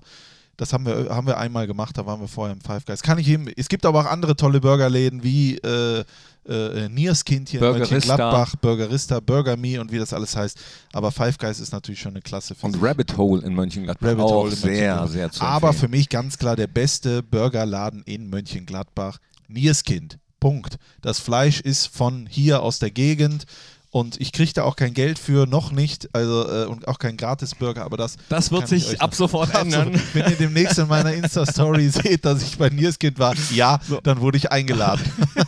[0.55, 1.97] das haben wir, haben wir einmal gemacht.
[1.97, 3.03] Da waren wir vorher im Five Guys.
[3.03, 3.49] Kann ich jedem.
[3.55, 6.05] Es gibt aber auch andere tolle Burgerläden wie äh,
[6.47, 7.77] äh, Nierskind hier in.
[7.77, 10.59] Mönchengladbach, Burgerista, Burger Me und wie das alles heißt.
[10.93, 12.55] Aber Five Guys ist natürlich schon eine Klasse.
[12.55, 12.81] für Und sich.
[12.83, 14.07] Rabbit Hole in Mönchengladbach.
[14.07, 15.09] Rabbit auch Hole in sehr, Mönchengladbach.
[15.09, 20.17] sehr zu Aber für mich ganz klar der beste Burgerladen in Mönchengladbach, Nierskind.
[20.39, 20.77] Punkt.
[21.01, 23.45] Das Fleisch ist von hier aus der Gegend
[23.89, 27.15] und ich kriege da auch kein Geld für, noch nicht, also äh, und auch kein
[27.15, 28.17] Gratis-Burger, aber das.
[28.29, 29.99] Das wird sich ab sofort Ab ändern.
[30.13, 34.37] Wenn ihr demnächst in meiner Insta-Story seht, dass ich bei Nierskind war, ja, dann wurde
[34.37, 35.01] ich eingeladen.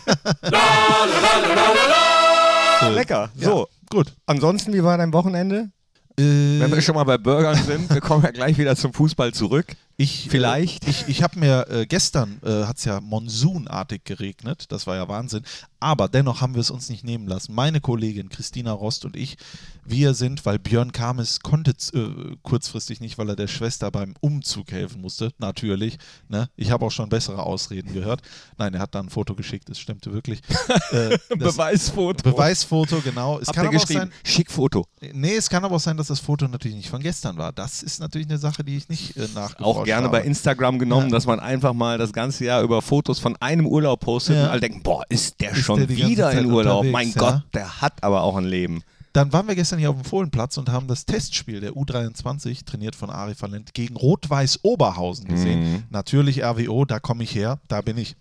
[2.80, 2.90] So.
[2.90, 3.30] Lecker.
[3.36, 4.14] Ja, So, Gut.
[4.26, 5.70] ansonsten, wie war dein Wochenende?
[6.18, 9.34] Äh, Wenn wir schon mal bei Burgern sind, wir kommen ja gleich wieder zum Fußball
[9.34, 9.68] zurück.
[9.98, 10.86] Ich, Vielleicht.
[10.86, 14.96] Äh, ich ich habe mir äh, gestern äh, hat es ja monsunartig geregnet, das war
[14.96, 15.44] ja Wahnsinn.
[15.80, 17.54] Aber dennoch haben wir es uns nicht nehmen lassen.
[17.54, 19.38] Meine Kollegin Christina Rost und ich,
[19.86, 24.72] wir sind, weil Björn Kames konnte äh, kurzfristig nicht, weil er der Schwester beim Umzug
[24.72, 25.32] helfen musste.
[25.38, 25.98] Natürlich.
[26.28, 26.50] Ne?
[26.58, 28.22] Ich habe auch schon bessere Ausreden gehört.
[28.58, 30.42] Nein, er hat da ein Foto geschickt, es stimmte wirklich.
[30.92, 32.32] Äh, Beweisfoto.
[32.32, 33.40] Beweisfoto, genau.
[33.40, 34.86] Es Habt kann aber auch sein, Schick Foto.
[35.14, 37.52] nee, es kann aber auch sein, dass das Foto natürlich nicht von gestern war.
[37.52, 40.18] Das ist natürlich eine Sache, die ich nicht äh, nachgeforscht Auch gerne habe.
[40.20, 41.12] bei Instagram genommen, Ja.
[41.16, 44.46] dass man einfach mal das ganze Jahr über Fotos von einem Urlaub postet Ja.
[44.46, 46.86] und alle denken, boah, ist der Ist schon wieder in Urlaub.
[46.86, 47.18] Mein ja.
[47.18, 48.84] Gott, der hat aber auch ein Leben.
[49.14, 52.96] Dann waren wir gestern hier auf dem Fohlenplatz und haben das Testspiel der U23, trainiert
[52.96, 55.60] von Ari Valent, gegen Rot-Weiß Oberhausen gesehen.
[55.60, 55.84] Mhm.
[55.90, 58.16] Natürlich RWO, da komme ich her, da bin ich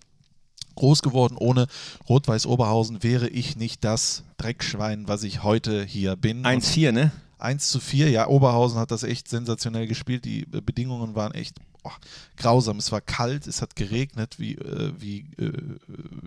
[0.77, 1.37] groß geworden.
[1.39, 1.67] Ohne
[2.09, 6.45] Rot-Weiß Oberhausen wäre ich nicht das Dreckschwein, was ich heute hier bin.
[6.45, 7.13] 1-4, ne?
[7.39, 10.25] 1 zu 4, ja, Oberhausen hat das echt sensationell gespielt.
[10.25, 11.91] Die äh, Bedingungen waren echt oh,
[12.37, 12.79] grausam.
[12.79, 15.53] Es war kalt, es hat geregnet, wie, äh, wie äh,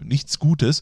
[0.03, 0.81] nichts Gutes.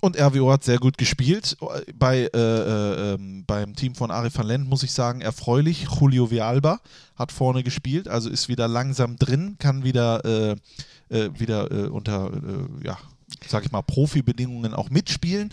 [0.00, 1.58] Und RWO hat sehr gut gespielt.
[1.94, 5.86] Bei, äh, äh, ähm, beim Team von Ari van Lent muss ich sagen, erfreulich.
[6.00, 6.80] Julio Vialba
[7.16, 10.56] hat vorne gespielt, also ist wieder langsam drin, kann wieder, äh,
[11.10, 12.96] äh wieder äh, unter, äh, ja,
[13.46, 15.50] sag ich mal, Profibedingungen auch mitspielen.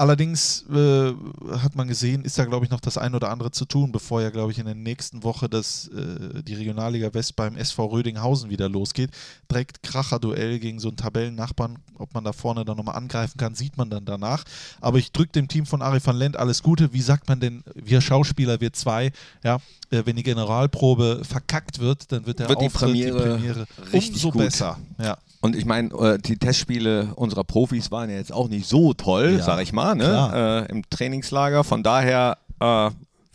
[0.00, 1.12] Allerdings äh,
[1.58, 4.22] hat man gesehen, ist da, glaube ich, noch das ein oder andere zu tun, bevor
[4.22, 8.48] ja, glaube ich, in der nächsten Woche das, äh, die Regionalliga West beim SV Rödinghausen
[8.48, 9.10] wieder losgeht.
[9.50, 11.78] Direkt Kracher-Duell gegen so einen Tabellennachbarn.
[11.98, 14.44] Ob man da vorne dann nochmal angreifen kann, sieht man dann danach.
[14.80, 16.92] Aber ich drücke dem Team von Ari van Lent alles Gute.
[16.92, 19.10] Wie sagt man denn, wir Schauspieler, wir zwei,
[19.42, 19.56] ja,
[19.90, 23.66] äh, wenn die Generalprobe verkackt wird, dann wird der wird Auftritt, die Premiere, die Premiere
[23.92, 24.42] umso gut.
[24.42, 24.78] besser.
[25.00, 25.18] Ja.
[25.40, 29.36] Und ich meine, äh, die Testspiele unserer Profis waren ja jetzt auch nicht so toll,
[29.38, 30.66] Ja, sag ich mal, ne?
[30.68, 31.62] äh, im Trainingslager.
[31.64, 32.90] Von daher äh,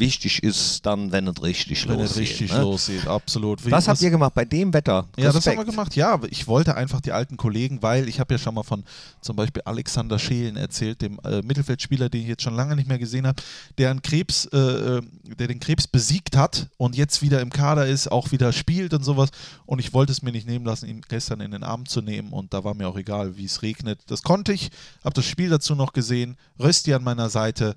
[0.06, 2.22] wichtig ist dann, wenn es richtig Wenn es losgeht.
[2.22, 2.62] richtig ne?
[2.62, 3.66] lossgeht, absolut.
[3.66, 5.08] Wie- Was habt ihr gemacht bei dem Wetter?
[5.18, 5.58] Ja, das haben Respekt.
[5.60, 5.96] wir gemacht.
[5.96, 8.84] Ja, ich wollte einfach die alten Kollegen, weil ich habe ja schon mal von
[9.22, 13.00] zum Beispiel Alexander Schelen erzählt, dem äh, Mittelfeldspieler, den ich jetzt schon lange nicht mehr
[13.00, 13.42] gesehen habe,
[13.78, 15.02] der einen Krebs, äh, äh,
[15.40, 19.04] der den Krebs besiegt hat und jetzt wieder im Kader ist, auch wieder spielt und
[19.04, 19.30] sowas.
[19.66, 22.34] Und ich wollte es mir nicht nehmen lassen, ihn gestern in den Arm zu nehmen
[22.34, 24.00] und da war mir auch egal, wie es regnet.
[24.08, 24.70] Das konnte ich,
[25.04, 26.36] habe das Spiel dazu noch gesehen.
[26.60, 27.76] Rösti an meiner Seite.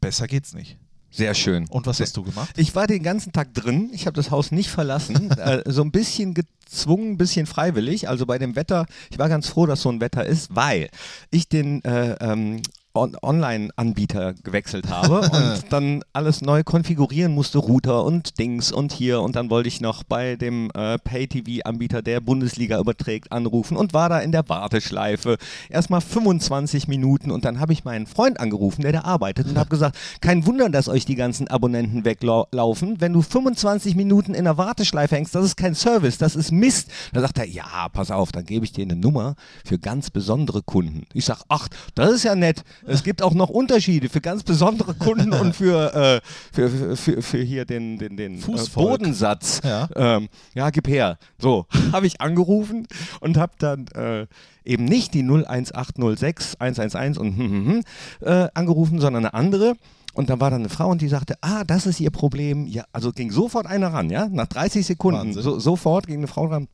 [0.00, 0.76] Besser geht's nicht.
[1.10, 1.66] Sehr schön.
[1.68, 2.50] Und was hast du gemacht?
[2.56, 3.90] Ich war den ganzen Tag drin.
[3.92, 5.30] Ich habe das Haus nicht verlassen.
[5.38, 8.08] äh, so ein bisschen gezwungen, ein bisschen freiwillig.
[8.08, 10.90] Also bei dem Wetter, ich war ganz froh, dass so ein Wetter ist, weil
[11.30, 12.62] ich den äh, ähm,
[12.98, 19.20] Online-Anbieter gewechselt habe und dann alles neu konfigurieren musste, Router und Dings und hier.
[19.20, 24.08] Und dann wollte ich noch bei dem äh, Pay-TV-Anbieter, der Bundesliga überträgt, anrufen und war
[24.08, 25.38] da in der Warteschleife.
[25.68, 29.70] Erstmal 25 Minuten und dann habe ich meinen Freund angerufen, der da arbeitet und habe
[29.70, 33.00] gesagt, kein Wunder, dass euch die ganzen Abonnenten weglaufen.
[33.00, 36.90] Wenn du 25 Minuten in der Warteschleife hängst, das ist kein Service, das ist Mist.
[37.12, 39.34] Da sagt er, ja, pass auf, dann gebe ich dir eine Nummer
[39.64, 41.04] für ganz besondere Kunden.
[41.12, 42.64] Ich sage, ach, das ist ja nett.
[42.88, 47.22] Es gibt auch noch Unterschiede für ganz besondere Kunden und für, äh, für, für, für,
[47.22, 48.68] für hier den, den, den äh.
[48.74, 49.60] Bodensatz.
[49.64, 49.88] Ja.
[49.94, 51.18] Ähm, ja, gib her.
[51.38, 52.86] So, habe ich angerufen
[53.20, 54.26] und habe dann äh,
[54.64, 57.82] eben nicht die 01806 111 und hm, hm, hm,
[58.20, 59.74] äh, angerufen, sondern eine andere.
[60.14, 62.66] Und dann war da eine Frau und die sagte, ah, das ist ihr Problem.
[62.66, 65.32] Ja, also ging sofort einer ran, ja, nach 30 Sekunden.
[65.32, 66.66] So, sofort ging eine Frau ran.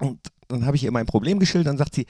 [0.00, 1.66] Und dann habe ich ihr mein Problem geschildert.
[1.66, 2.06] Dann sagt sie,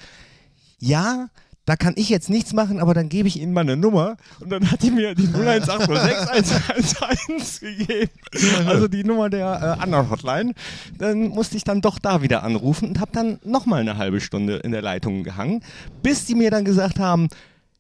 [0.79, 1.29] ja,
[1.69, 4.17] da kann ich jetzt nichts machen, aber dann gebe ich Ihnen mal eine Nummer.
[4.41, 8.11] Und dann hat die mir die 01806 gegeben.
[8.67, 10.55] Also die Nummer der äh, anderen Hotline.
[10.97, 14.57] Dann musste ich dann doch da wieder anrufen und habe dann nochmal eine halbe Stunde
[14.57, 15.63] in der Leitung gehangen,
[16.03, 17.29] bis die mir dann gesagt haben,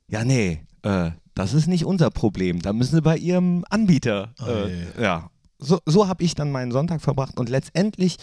[0.06, 2.60] ja, nee, äh, das ist nicht unser Problem.
[2.60, 4.34] Da müssen Sie bei Ihrem Anbieter.
[4.42, 4.50] Oh.
[4.50, 5.30] Äh, ja.
[5.58, 8.18] So, so habe ich dann meinen Sonntag verbracht und letztendlich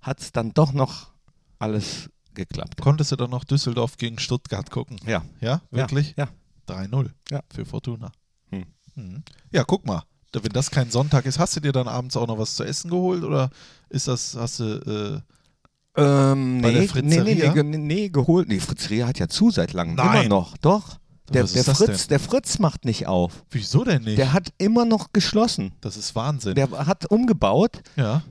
[0.00, 1.10] hat es dann doch noch
[1.58, 2.80] alles geklappt.
[2.80, 4.98] Konntest du dann noch Düsseldorf gegen Stuttgart gucken?
[5.06, 5.22] Ja.
[5.40, 6.14] Ja, wirklich?
[6.16, 6.28] Ja.
[6.68, 7.40] 3-0 Ja.
[7.52, 8.12] für Fortuna.
[8.50, 8.64] Hm.
[8.94, 9.22] Mhm.
[9.52, 10.02] Ja, guck mal.
[10.32, 12.88] Wenn das kein Sonntag ist, hast du dir dann abends auch noch was zu essen
[12.90, 13.50] geholt oder
[13.88, 17.52] ist das, hast du, äh, Ähm, Bei nee, der nee, nee, nee, Fritzeria?
[17.52, 18.48] ge- nee, geholt.
[18.48, 19.96] Nee, Fritzeria hat ja zu seit langem.
[19.96, 20.20] Nein.
[20.26, 20.56] Immer noch.
[20.58, 20.98] Doch.
[21.32, 23.44] Der, der, Fritz, der Fritz macht nicht auf.
[23.50, 24.18] wieso denn nicht?
[24.18, 25.72] Der hat immer noch geschlossen.
[25.80, 26.54] das ist Wahnsinn.
[26.54, 28.22] Der hat umgebaut, ja.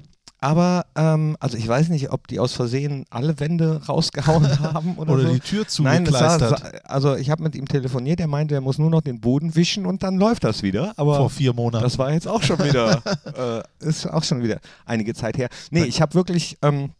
[0.41, 5.13] Aber ähm, also ich weiß nicht, ob die aus Versehen alle Wände rausgehauen haben oder,
[5.13, 5.33] Oder so.
[5.33, 8.77] die Tür Nein, zugekleistert sah- also ich habe mit ihm telefoniert, er meinte, er muss
[8.77, 10.93] nur noch den Boden wischen und dann läuft das wieder.
[10.97, 11.83] Aber vor vier Monaten.
[11.83, 13.01] das war jetzt auch schon wieder,
[13.81, 15.49] äh, ist auch schon wieder einige Zeit her.
[15.71, 16.91] Nee, ich habe wirklich ähm,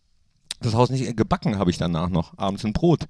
[0.62, 2.38] das Haus nicht gebacken, habe ich danach noch.
[2.38, 3.06] Abends ein Brot.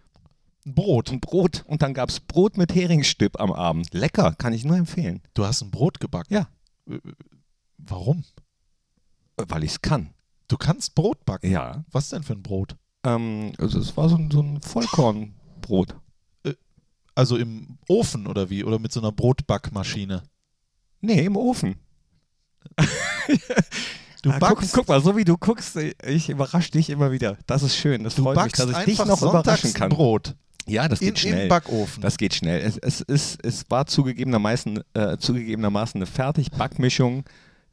[0.68, 1.12] ein Brot.
[1.12, 1.64] Ein Brot.
[1.66, 3.92] Und dann gab es Brot mit Heringsstück am Abend.
[3.96, 5.22] Lecker, kann ich nur empfehlen.
[5.34, 6.32] Du hast ein Brot gebacken.
[6.36, 6.48] Ja.
[6.88, 7.00] Äh,
[7.80, 8.24] Warum?
[9.38, 10.10] Äh, Weil ich es kann.
[10.50, 11.50] Du kannst Brot backen.
[11.50, 11.86] Ja.
[11.92, 12.76] Was denn für ein Brot?
[13.06, 15.96] Ähm, also es war so ein, so ein Vollkornbrot.
[17.16, 18.64] Also im Ofen oder wie?
[18.64, 20.24] Oder mit so einer Brotbackmaschine?
[21.02, 21.76] Nee, im Ofen.
[24.22, 27.38] Du Ah, guck, backst, guck mal, so wie du guckst, ich überrasche dich immer wieder.
[27.48, 28.04] Das ist schön.
[28.04, 29.90] Das du freut mich, dass ich dich noch sonntags überraschen kann.
[29.90, 30.36] Brot
[30.68, 31.44] Ja, das in, geht schnell.
[31.44, 32.02] im Backofen.
[32.02, 32.60] Das geht schnell.
[32.60, 37.24] Es, es, ist, es war zugegebenermaßen, äh, zugegebenermaßen eine Fertigbackmischung.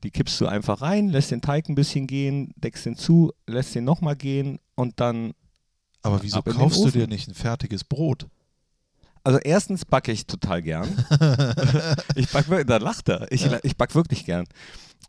[0.07, 3.75] Die kippst du einfach rein, lässt den Teig ein bisschen gehen, deckst den zu, lässt
[3.75, 5.33] den nochmal gehen und dann.
[6.03, 8.29] Aber wieso kaufst du dir nicht ein fertiges Brot?
[9.25, 10.87] Also, erstens backe ich total gern.
[12.15, 13.33] ich back, wir- da lacht er.
[13.33, 14.45] Ich, ich back wirklich gern.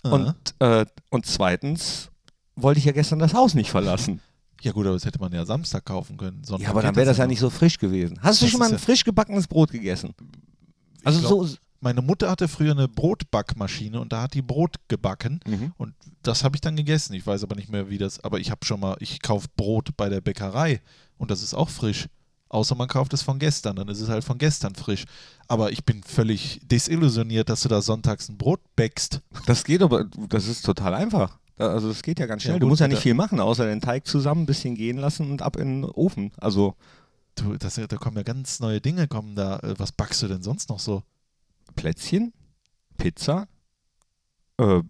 [0.02, 2.10] Und, äh, und zweitens
[2.56, 4.20] wollte ich ja gestern das Haus nicht verlassen.
[4.64, 6.44] Ja gut, aber das hätte man ja Samstag kaufen können.
[6.44, 7.30] Sonntag Ja, aber dann wäre das ja noch.
[7.30, 8.18] nicht so frisch gewesen.
[8.24, 10.16] Hast du Das schon mal ein ja- frisch gebackenes Brot gegessen?
[11.04, 11.56] Also glaub- so.
[11.80, 15.74] Meine Mutter hatte früher eine Brotbackmaschine und da hat die Brot gebacken Mhm.
[15.78, 17.14] und das habe ich dann gegessen.
[17.14, 18.20] Ich weiß aber nicht mehr, wie das.
[18.24, 20.82] Aber ich habe schon mal, ich kaufe Brot bei der Bäckerei
[21.18, 22.08] und das ist auch frisch.
[22.50, 25.04] Außer man kauft es von gestern, dann ist es halt von gestern frisch.
[25.50, 29.22] Aber ich bin völlig desillusioniert, dass du da sonntags ein Brot bäckst.
[29.46, 31.38] Das geht aber, das ist total einfach.
[31.58, 32.60] Also das geht ja ganz Ja, schnell.
[32.60, 35.30] du gut, musst ja nicht viel machen, außer den Teig zusammen ein bisschen gehen lassen
[35.32, 36.32] und ab in den Ofen.
[36.38, 36.76] Also
[37.36, 39.58] Du, das, da kommen ja ganz neue Dinge, kommen da.
[39.60, 41.04] Äh, Was backst du denn sonst noch so?
[41.76, 42.34] Plätzchen,
[42.98, 43.48] Pizza,
[44.60, 44.82] äh,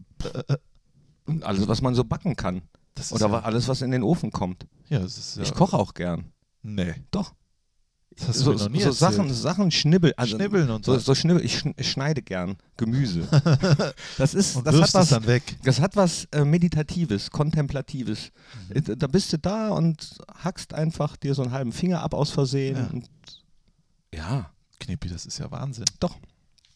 [1.41, 2.61] alles, was man so backen kann.
[3.11, 4.65] Oder ja, alles, was in den Ofen kommt.
[4.89, 6.31] ja, das ist ja, Ich koche auch gern.
[6.63, 6.95] Nee.
[7.11, 7.33] Doch.
[8.15, 9.13] Das hast du so noch nie so erzählt.
[9.13, 10.13] Sachen, Sachen schnibbeln.
[10.17, 10.93] Also Schnibbeln und so.
[10.93, 10.99] so.
[10.99, 13.27] So schnibbel, ich schn- ich schneide gern Gemüse.
[14.17, 15.43] das ist, Und das hat was, dann weg.
[15.63, 18.31] das hat was äh, Meditatives, Kontemplatives.
[18.69, 18.75] Mhm.
[18.75, 22.31] Äh, Da bist du da und hackst einfach dir so einen halben Finger ab aus
[22.31, 22.75] Versehen.
[22.77, 22.87] Ja.
[22.87, 23.09] Und,
[24.15, 24.51] ja.
[24.79, 25.85] Knippi, das ist ja Wahnsinn.
[25.99, 26.17] Doch.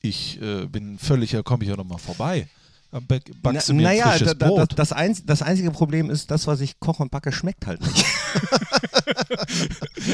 [0.01, 2.47] Ich äh, bin völlig, da komme ich ja noch mal vorbei.
[2.91, 4.59] Dann back- backst du mir ein naja, frisches da, da, Brot.
[4.71, 7.81] das, das, einz, das einzige Problem ist, das, was ich koche und backe, schmeckt halt
[7.81, 8.05] nicht.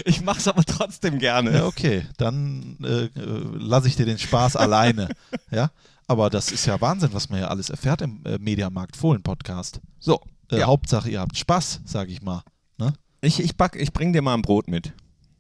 [0.06, 1.54] ich mache es aber trotzdem gerne.
[1.54, 3.10] Ja, okay, dann äh, äh,
[3.58, 5.10] lasse ich dir den Spaß alleine.
[5.52, 5.72] Ja,
[6.08, 9.80] aber das ist ja Wahnsinn, was man ja alles erfährt im äh, Mediamarkt Fohlen Podcast.
[10.00, 10.22] So,
[10.52, 10.68] Äh, ja.
[10.68, 12.44] Hauptsache, ihr habt Spaß, sage ich mal.
[12.78, 12.94] Ne?
[13.22, 14.94] ich, ich, back, ich bring dir mal ein Brot mit.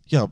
[0.09, 0.27] Ja,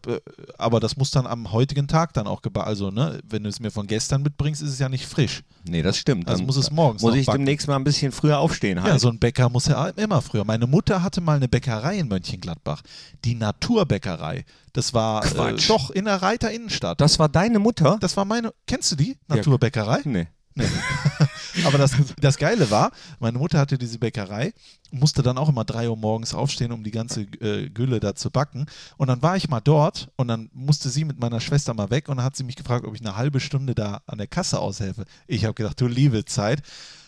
[0.57, 2.67] aber das muss dann am heutigen Tag dann auch gebacken.
[2.67, 5.43] Also, ne, wenn du es mir von gestern mitbringst, ist es ja nicht frisch.
[5.67, 6.27] Nee, das stimmt.
[6.27, 7.39] Also Dann muss es morgens Muss ich backen.
[7.39, 8.93] demnächst mal ein bisschen früher aufstehen halt.
[8.93, 10.45] Ja, so ein Bäcker muss ja immer früher.
[10.45, 12.81] Meine Mutter hatte mal eine Bäckerei in Mönchengladbach.
[13.23, 14.45] Die Naturbäckerei.
[14.73, 17.01] Das war äh, doch in der Reiter Innenstadt.
[17.01, 17.97] das war deine Mutter?
[17.99, 18.53] Das war meine.
[18.67, 19.17] Kennst du die?
[19.29, 19.37] Ja.
[19.37, 20.01] Naturbäckerei?
[20.03, 20.27] Nee.
[21.65, 24.53] Aber das, das Geile war, meine Mutter hatte diese Bäckerei,
[24.91, 28.29] musste dann auch immer 3 Uhr morgens aufstehen, um die ganze äh, Gülle da zu
[28.29, 28.65] backen.
[28.97, 32.09] Und dann war ich mal dort und dann musste sie mit meiner Schwester mal weg
[32.09, 34.59] und dann hat sie mich gefragt, ob ich eine halbe Stunde da an der Kasse
[34.59, 35.05] aushelfe.
[35.27, 36.61] Ich habe gedacht, du liebe Zeit.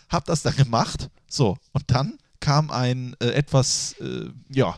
[0.09, 1.09] Hab das dann gemacht.
[1.27, 4.77] So, und dann kam ein äh, etwas, äh, ja,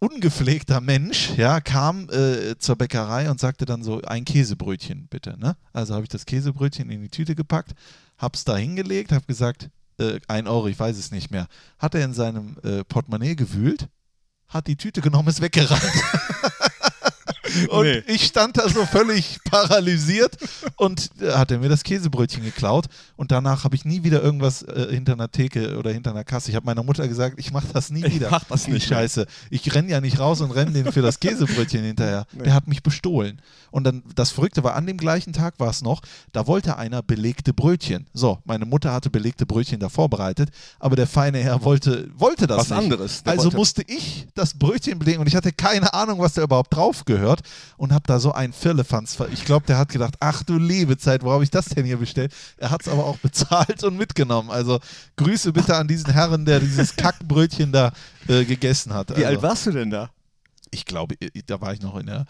[0.00, 5.56] ungepflegter Mensch, ja, kam äh, zur Bäckerei und sagte dann so, ein Käsebrötchen bitte, ne?
[5.72, 7.74] Also habe ich das Käsebrötchen in die Tüte gepackt,
[8.18, 11.46] hab's da hingelegt, hab gesagt, äh, ein Euro, ich weiß es nicht mehr.
[11.78, 13.88] Hat er in seinem äh, Portemonnaie gewühlt,
[14.48, 15.82] hat die Tüte genommen, ist weggerannt.
[17.68, 18.02] Und Nee.
[18.06, 20.36] ich stand da so völlig paralysiert
[20.76, 22.86] und äh, hat er mir das Käsebrötchen geklaut.
[23.16, 26.50] Und danach habe ich nie wieder irgendwas äh, hinter einer Theke oder hinter einer Kasse.
[26.50, 28.30] Ich habe meiner Mutter gesagt, ich mache das nie Ich wieder.
[28.30, 28.86] mach das nicht.
[28.86, 29.26] Scheiße.
[29.50, 32.26] Ich renne ja nicht raus und renne den für das Käsebrötchen hinterher.
[32.32, 33.40] Der hat mich bestohlen.
[33.70, 37.02] Und dann, das Verrückte war, an dem gleichen Tag war es noch, da wollte einer
[37.02, 38.06] belegte Brötchen.
[38.12, 42.58] So, meine Mutter hatte belegte Brötchen da vorbereitet, aber der feine Herr wollte, wollte das
[42.58, 42.78] Was nicht.
[42.78, 43.22] anderes.
[43.22, 46.42] Der Also wollte- musste ich das Brötchen belegen und ich hatte keine Ahnung, was da
[46.42, 47.39] überhaupt drauf gehört
[47.76, 49.18] und habe da so einen Firlefanz.
[49.32, 51.98] Ich glaube, der hat gedacht, ach du liebe Zeit, wo habe ich das denn hier
[51.98, 52.32] bestellt?
[52.56, 54.50] Er hat es aber auch bezahlt und mitgenommen.
[54.50, 54.80] Also
[55.16, 57.92] Grüße bitte an diesen Herren, der dieses Kackbrötchen da
[58.28, 59.10] äh, gegessen hat.
[59.10, 60.10] Wie also, alt warst du denn da?
[60.70, 62.26] Ich glaube, da war ich noch in der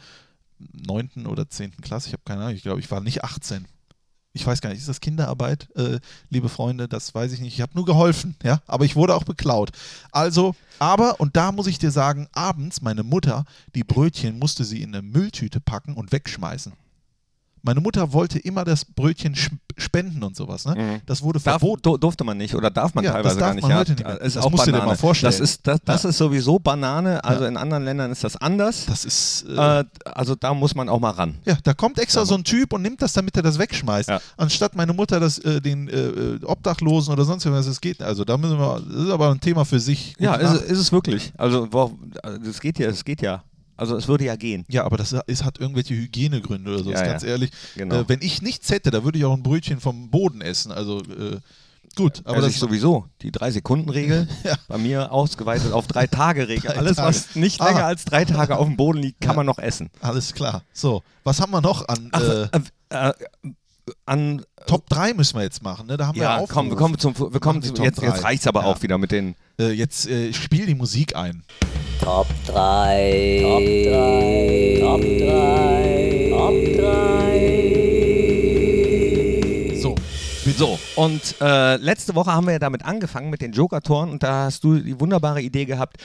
[0.73, 2.09] neunten oder zehnten Klasse.
[2.09, 2.55] Ich habe keine Ahnung.
[2.55, 3.67] Ich glaube, ich war nicht 18.
[4.33, 6.87] Ich weiß gar nicht, ist das Kinderarbeit, äh, liebe Freunde?
[6.87, 7.55] Das weiß ich nicht.
[7.55, 9.71] Ich habe nur geholfen, ja, aber ich wurde auch beklaut.
[10.13, 14.83] Also, aber, und da muss ich dir sagen, abends, meine Mutter, die Brötchen musste sie
[14.83, 16.73] in eine Mülltüte packen und wegschmeißen.
[17.63, 19.35] Meine Mutter wollte immer das Brötchen
[19.77, 20.75] spenden und sowas, ne?
[20.77, 21.01] Mhm.
[21.07, 21.83] Das wurde Darf, verboten.
[21.83, 23.63] du- durfte man nicht oder darf man Ja, teilweise das darf gar nicht.
[23.63, 24.21] man ja, heute nicht mehr.
[24.21, 25.31] Ist Das auch musst du dir mal vorstellen.
[25.33, 27.23] Das ist, das, das ist sowieso Banane.
[27.25, 28.87] Also in anderen Ländern ist das anders.
[28.87, 29.45] Das ist.
[29.49, 31.37] Äh, äh, also da muss man auch mal ran.
[31.45, 34.09] Ja, da kommt extra so ein Typ und nimmt das, damit er das wegschmeißt.
[34.09, 34.21] Ja.
[34.37, 38.03] Anstatt meine Mutter das äh, den äh, äh, Obdachlosen oder sonst irgendwas, das geht.
[38.03, 40.15] Also da müssen wir, das ist aber ein Thema für sich.
[40.19, 41.33] Ja, ist, ist es wirklich.
[41.39, 41.67] Also
[42.45, 43.43] das geht ja, es geht ja.
[43.81, 44.65] Also es würde ja gehen.
[44.69, 47.11] ja, aber das ist, hat irgendwelche Hygienegründe oder so, Ja, ist ja.
[47.13, 47.51] ganz ehrlich.
[47.77, 48.01] Genau.
[48.01, 50.71] Äh, wenn ich nichts hätte, da würde ich auch ein Brötchen vom Boden essen.
[50.71, 51.39] Also äh,
[51.97, 53.07] gut, aber also das ich sowieso.
[53.23, 54.57] Die Drei-Sekunden-Regel, Ja.
[54.69, 56.71] bei mir ausgeweitet auf Drei-Tage-Regel.
[56.73, 57.69] Drei Alles, was nicht Ah.
[57.69, 59.37] länger als drei Tage auf dem Boden liegt, kann Ja.
[59.37, 59.89] man noch essen.
[60.03, 60.63] alles klar.
[60.73, 62.49] So, was haben wir noch an Ach, äh,
[62.91, 63.13] äh, äh,
[64.07, 65.97] an Top 3 müssen wir jetzt machen, ne?
[65.97, 68.23] Da haben wir ja, ja komm, wir kommen zum, wir kommen zum Top jetzt, jetzt
[68.23, 68.67] reicht's aber Ja.
[68.67, 71.43] auch wieder mit den Äh, jetzt äh, spiel die Musik ein.
[72.01, 73.41] Top 3.
[73.43, 74.79] Top 3.
[74.81, 76.31] Top 3.
[76.31, 76.55] Top
[79.71, 79.77] 3.
[79.77, 79.95] So,
[80.57, 84.45] So, und äh, letzte Woche haben wir ja damit angefangen mit den Joker-Toren und da
[84.45, 85.99] hast du die wunderbare Idee gehabt,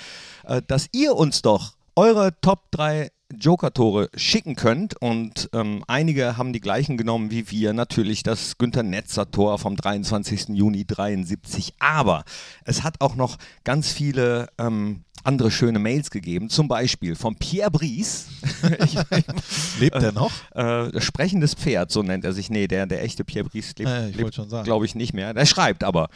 [0.43, 4.99] äh, dass ihr uns doch eure Top 3 Joker-Tore schicken könnt.
[5.01, 7.73] Und ähm, einige haben die gleichen genommen wie wir.
[7.73, 10.49] Natürlich das Günther Netzer-Tor vom 23.
[10.49, 11.73] Juni 73.
[11.79, 12.23] Aber
[12.65, 16.49] es hat auch noch ganz viele ähm, andere schöne Mails gegeben.
[16.49, 18.27] Zum Beispiel von Pierre Brice.
[18.83, 18.95] ich,
[19.79, 20.31] Lebt der noch?
[20.53, 22.49] äh, sprechendes Pferd, so nennt er sich.
[22.51, 23.89] Nee, der, der echte Pierre Brice lebt,
[24.37, 24.63] Äh, sagen.
[24.63, 25.33] glaube ich, nicht mehr.
[25.33, 26.09] Der schreibt aber.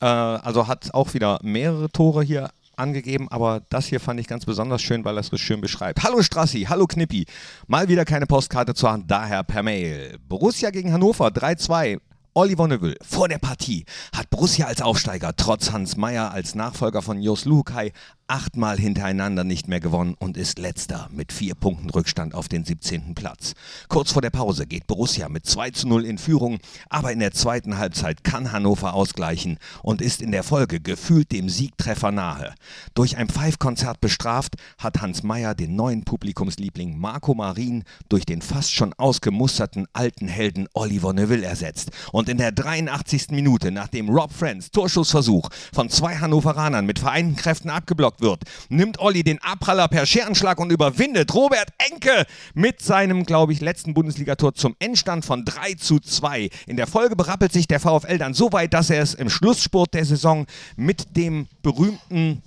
[0.00, 4.44] Äh, also hat auch wieder mehrere Tore hier angegeben, aber das hier fand ich ganz
[4.44, 6.02] besonders schön, weil es so schön beschreibt.
[6.02, 7.26] Hallo Strassi, hallo Knippi.
[7.66, 10.18] Mal wieder keine Postkarte zur Hand, daher per Mail.
[10.28, 11.98] Borussia gegen Hannover 3-2.
[12.34, 17.22] Oliver Neville, vor der Partie hat Borussia als Aufsteiger trotz Hans Meyer als Nachfolger von
[17.22, 17.92] Jos Luhukai
[18.28, 23.14] achtmal hintereinander nicht mehr gewonnen und ist letzter mit vier Punkten Rückstand auf den 17.
[23.14, 23.54] Platz.
[23.88, 26.58] Kurz vor der Pause geht Borussia mit 2 zu 0 in Führung,
[26.88, 31.48] aber in der zweiten Halbzeit kann Hannover ausgleichen und ist in der Folge gefühlt dem
[31.48, 32.54] Siegtreffer nahe.
[32.94, 38.74] Durch ein Pfeifkonzert bestraft, hat Hans Meyer den neuen Publikumsliebling Marco Marin durch den fast
[38.74, 41.90] schon ausgemusterten alten Helden Oliver Neville ersetzt.
[42.12, 43.28] Und in der 83.
[43.30, 49.22] Minute, nachdem Rob Friends Torschussversuch von zwei Hannoveranern mit vereinten Kräften abgeblockt wird, nimmt Olli
[49.22, 54.76] den Abpraller per Scherenschlag und überwindet Robert Enke mit seinem, glaube ich, letzten Bundesligator zum
[54.78, 56.50] Endstand von 3 zu 2.
[56.66, 59.94] In der Folge berappelt sich der VfL dann so weit, dass er es im Schlussspurt
[59.94, 60.46] der Saison
[60.76, 62.42] mit dem berühmten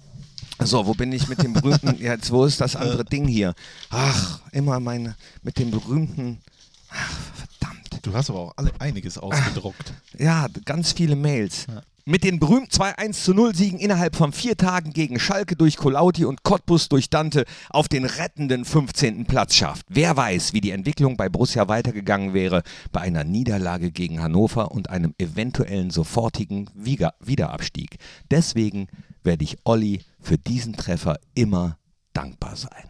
[0.62, 3.54] so, wo bin ich mit dem berühmten, jetzt, wo ist das andere Ding hier?
[3.90, 6.40] Ach, immer meine, mit dem berühmten,
[6.90, 8.00] ach, verdammt.
[8.02, 9.94] Du hast aber auch alle, einiges ausgedruckt.
[10.18, 11.66] Ja, ganz viele Mails.
[12.10, 16.26] Mit den berühmten 2-1 zu 0 Siegen innerhalb von vier Tagen gegen Schalke durch Kolauti
[16.26, 19.26] und Cottbus durch Dante auf den rettenden 15.
[19.26, 19.86] Platz schafft.
[19.90, 24.90] Wer weiß, wie die Entwicklung bei Borussia weitergegangen wäre bei einer Niederlage gegen Hannover und
[24.90, 27.98] einem eventuellen sofortigen Wiederabstieg.
[28.32, 28.88] Deswegen
[29.22, 31.78] werde ich Olli für diesen Treffer immer
[32.14, 32.90] dankbar sein.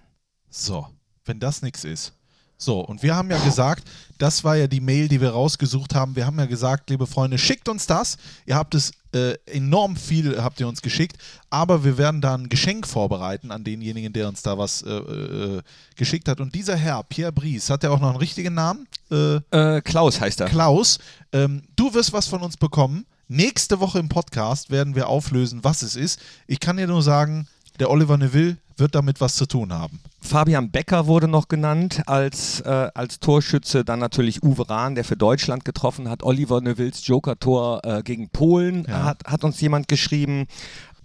[0.49, 0.87] So,
[1.25, 2.13] wenn das nichts ist.
[2.61, 3.87] So, und wir haben ja gesagt,
[4.17, 6.17] das war ja die Mail, die wir rausgesucht haben.
[6.17, 8.17] Wir haben ja gesagt, liebe Freunde, schickt uns das.
[8.45, 11.17] Ihr habt es äh, enorm viel, habt ihr uns geschickt,
[11.49, 15.61] aber wir werden da ein Geschenk vorbereiten an denjenigen, der uns da was äh, äh,
[15.95, 16.41] geschickt hat.
[16.41, 18.87] Und dieser Herr, Pierre Brice, hat er auch noch einen richtigen Namen?
[19.09, 20.47] Äh, Äh, Klaus heißt er.
[20.47, 20.99] Klaus,
[21.31, 23.05] ähm, du wirst was von uns bekommen.
[23.29, 26.19] Nächste Woche im Podcast werden wir auflösen, was es ist.
[26.45, 27.47] Ich kann dir nur sagen,
[27.79, 29.99] der Oliver Neville wird damit was zu tun haben.
[30.21, 33.83] Fabian Becker wurde noch genannt als, äh, als Torschütze.
[33.83, 36.23] Dann natürlich Uwe Rahn, der für Deutschland getroffen hat.
[36.23, 39.03] Oliver Nevilles Joker-Tor äh, gegen Polen Ja.
[39.03, 40.47] hat, hat uns jemand geschrieben.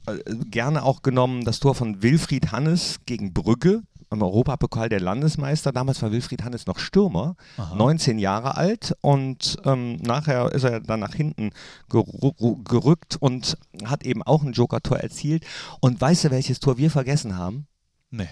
[0.07, 0.18] Äh,
[0.51, 5.72] gerne auch genommen das Tor von Wilfried Hannes gegen Brügge im Europapokal der Landesmeister.
[5.72, 7.36] Damals war Wilfried Hannes noch Stürmer,
[7.74, 11.50] 19 Jahre alt und ähm, nachher ist er dann nach hinten
[11.88, 15.44] gerückt und hat eben auch ein Joker-Tor erzielt.
[15.80, 17.66] Und weißt du, welches Tor wir vergessen haben?
[18.11, 18.28] Nee.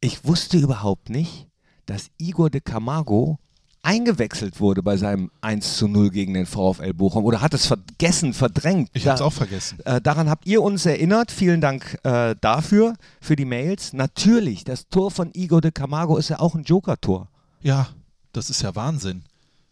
[0.00, 1.46] Ich wusste überhaupt nicht,
[1.86, 3.38] dass Igor de Camargo
[3.82, 8.34] eingewechselt wurde bei seinem 1 zu 0 gegen den VfL Bochum oder hat es vergessen,
[8.34, 8.90] verdrängt.
[8.92, 9.78] Ich habe es auch vergessen.
[9.84, 11.30] äh, daran habt ihr uns erinnert.
[11.30, 13.92] Vielen Dank äh, dafür, für die Mails.
[13.92, 17.28] Natürlich, das Tor von Igor de Camargo ist ja auch ein Joker-Tor.
[17.62, 17.88] Ja,
[18.32, 19.24] das ist ja Wahnsinn.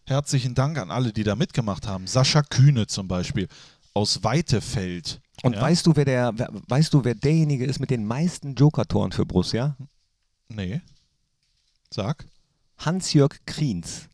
[0.05, 2.07] Herzlichen Dank an alle, die da mitgemacht haben.
[2.07, 3.47] Sascha Kühne zum Beispiel
[3.93, 5.21] aus Weitefeld.
[5.43, 5.61] Und ja?
[5.61, 6.33] weißt, du, wer der,
[6.67, 9.77] weißt du, wer derjenige ist mit den meisten Joker-Toren für Borussia?
[10.49, 10.81] Nee.
[11.91, 12.25] Sag.
[12.79, 14.07] Hans-Jörg Kriens.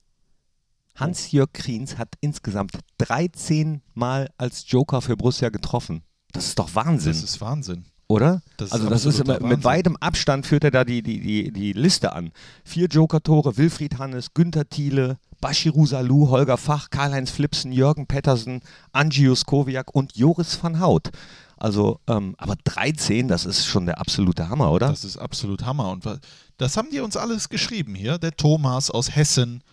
[0.95, 6.03] Hans-Jörg Kriens hat insgesamt 13 Mal als Joker für Borussia getroffen.
[6.31, 7.85] Das ist doch Wahnsinn, Das ist Wahnsinn.
[8.07, 8.41] oder?
[8.57, 11.73] das also das ist immer, mit weitem Abstand führt er da die, die, die, die
[11.73, 12.31] Liste an.
[12.63, 18.61] Vier Joker-Tore, Wilfried Hannes, Günther Thiele, Bashiru Salou, Holger Fach, Karl-Heinz Flipsen, Jürgen Pettersen,
[18.93, 21.11] Angius Kowiak und Joris van Hout.
[21.57, 24.89] Also, ähm, aber 13, das ist schon der absolute Hammer, oder?
[24.89, 25.89] Das ist absolut Hammer.
[25.91, 26.19] Und wa-
[26.57, 28.17] das haben die uns alles geschrieben hier.
[28.17, 29.63] Der Thomas aus Hessen,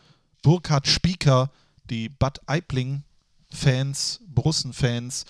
[0.43, 1.51] Burkhard Spieker,
[1.89, 5.25] die Bad Aibling-Fans, Brussen-Fans,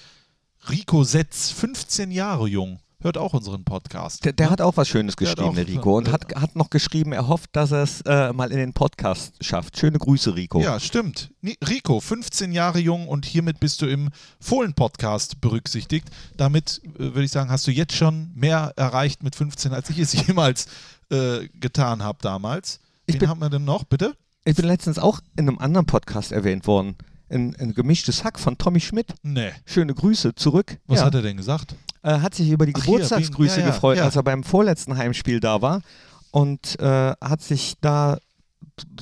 [0.71, 4.25] Rico Setz, 15 Jahre jung, hört auch unseren Podcast.
[4.25, 5.97] Der, der hat auch was Schönes Der geschrieben, der Rico.
[5.97, 9.35] Und hat, hat noch geschrieben, er hofft, dass er es äh, mal in den Podcast
[9.45, 9.77] schafft.
[9.77, 10.61] Schöne Grüße, Rico.
[10.61, 11.31] Ja, stimmt.
[11.69, 16.09] Rico, 15 Jahre jung und hiermit bist du im Fohlen-Podcast berücksichtigt.
[16.37, 19.99] Damit äh, würde ich sagen, hast du jetzt schon mehr erreicht mit 15, als ich
[19.99, 20.67] es jemals
[21.13, 22.81] äh, getan habe damals.
[23.07, 24.15] Ich Wen bin- haben wir denn noch, bitte?
[24.45, 26.97] Ich bin letztens auch in einem anderen Podcast erwähnt worden.
[27.29, 29.15] In, in Gemischtes Hack von Tommy Schmidt.
[29.23, 29.53] Nee.
[29.65, 30.79] Schöne Grüße zurück.
[30.87, 31.07] Was ja.
[31.07, 31.77] hat er denn gesagt?
[32.03, 35.41] äh, hat sich über die Ach, Geburtstagsgrüße ja, ja, gefreut, als er beim vorletzten Heimspiel
[35.41, 35.83] da war.
[36.31, 38.19] Und äh, hat sich da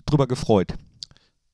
[0.06, 0.74] drüber gefreut.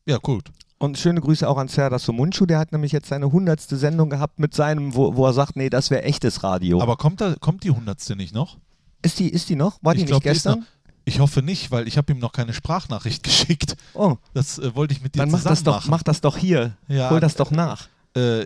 [0.07, 0.51] Ja, gut.
[0.79, 4.39] Und schöne Grüße auch an Serdar Somunchu, der hat nämlich jetzt seine hundertste Sendung gehabt
[4.39, 6.83] mit seinem, wo, wo er sagt, nee, das wäre echtes Radio.
[6.83, 8.59] Aber kommt, da, kommt die Hundertste nicht noch?
[9.03, 9.79] Ist, die, ist die noch?
[9.83, 10.67] War die Ich nicht glaub, die ist gestern?
[11.05, 13.77] Ich hoffe nicht, weil ich habe ihm noch keine Sprachnachricht geschickt.
[13.95, 15.91] Oh, Das äh, wollte ich mit dir dann mach zusammen das, doch, machen.
[15.91, 16.77] mach das doch hier.
[16.89, 17.89] Ja, Hol das doch nach.
[18.17, 18.45] Äh,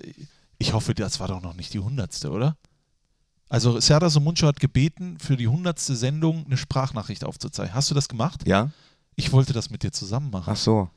[0.59, 2.57] ich hoffe, das war doch noch nicht die hundertste, oder?
[3.49, 7.75] Also Serdar Somuncu hat gebeten, für die hundertste Sendung eine Sprachnachricht aufzuzeichnen.
[7.75, 8.47] Hast du das gemacht?
[8.47, 8.71] Ja?
[9.17, 10.51] Ich wollte das mit dir zusammen machen.
[10.53, 10.89] Ach so.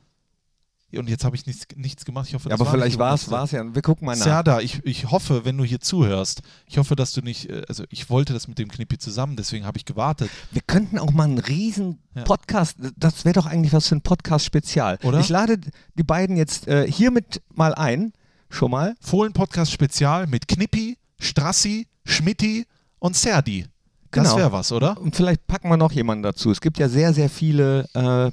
[0.98, 2.28] Und jetzt habe ich nichts, nichts gemacht.
[2.28, 3.52] Ich hoffe, Ja, das aber war vielleicht war es 100.
[3.52, 3.74] ja.
[3.74, 4.24] Wir gucken mal nach.
[4.24, 7.84] Serdar, ich, ich hoffe, wenn du hier zuhörst, ich hoffe, dass du nicht, äh, also
[7.90, 10.30] ich wollte das mit dem Knippi zusammen, deswegen habe ich gewartet.
[10.52, 12.22] Wir könnten auch mal einen riesen Ja.
[12.24, 14.98] Podcast, das wäre doch eigentlich was für ein Podcast-Spezial.
[15.02, 15.20] Oder?
[15.20, 15.58] Ich lade
[15.94, 18.12] die beiden jetzt äh, hiermit mal ein,
[18.50, 18.94] schon mal.
[19.00, 22.66] Fohlen-Podcast Spezial mit Knippi, Strassi, Schmitti
[22.98, 23.66] und Serdi.
[24.10, 24.36] Das Genau.
[24.36, 25.00] wäre was, oder?
[25.00, 26.52] Und vielleicht packen wir noch jemanden dazu.
[26.52, 28.30] Es gibt ja sehr, sehr viele äh,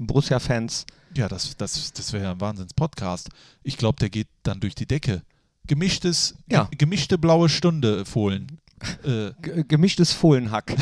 [0.00, 0.84] Borussia-Fans.
[1.16, 3.28] Ja, das, das, das wäre ja ein Wahnsinns-Podcast.
[3.62, 5.22] Ich glaube, der geht dann durch die Decke.
[5.66, 6.64] Gemischtes, Ja.
[6.64, 8.58] ge- gemischte blaue Stunde, Fohlen.
[9.04, 10.74] Äh, G gemischtes Fohlenhack.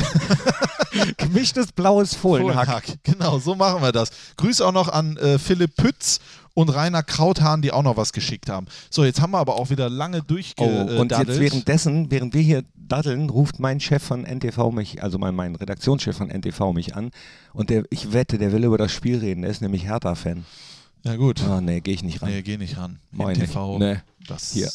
[1.17, 2.65] gemischtes blaues Fohlenhack.
[2.85, 3.03] Fohlenhack.
[3.03, 4.09] Genau, so machen wir das.
[4.37, 6.19] Grüße auch noch an äh, Philipp Pütz
[6.53, 8.65] und Rainer Krauthahn, die auch noch was geschickt haben.
[8.89, 10.99] So, jetzt haben wir aber auch wieder lange Oh, durchgedaddelt.
[10.99, 15.35] und jetzt währenddessen, während wir hier daddeln, ruft mein Chef von NTV mich, also mein,
[15.35, 17.11] mein Redaktionschef von NTV mich an
[17.53, 20.45] und der, ich wette, der will über das Spiel reden, der ist nämlich Hertha-Fan.
[21.03, 21.41] Ja, gut.
[21.43, 22.29] Ah, nee, gehe ich nicht ran.
[22.29, 22.99] Nee, geh nicht ran.
[23.11, 23.79] Moin NTV.
[23.79, 23.97] Nee.
[24.27, 24.69] Das Hier.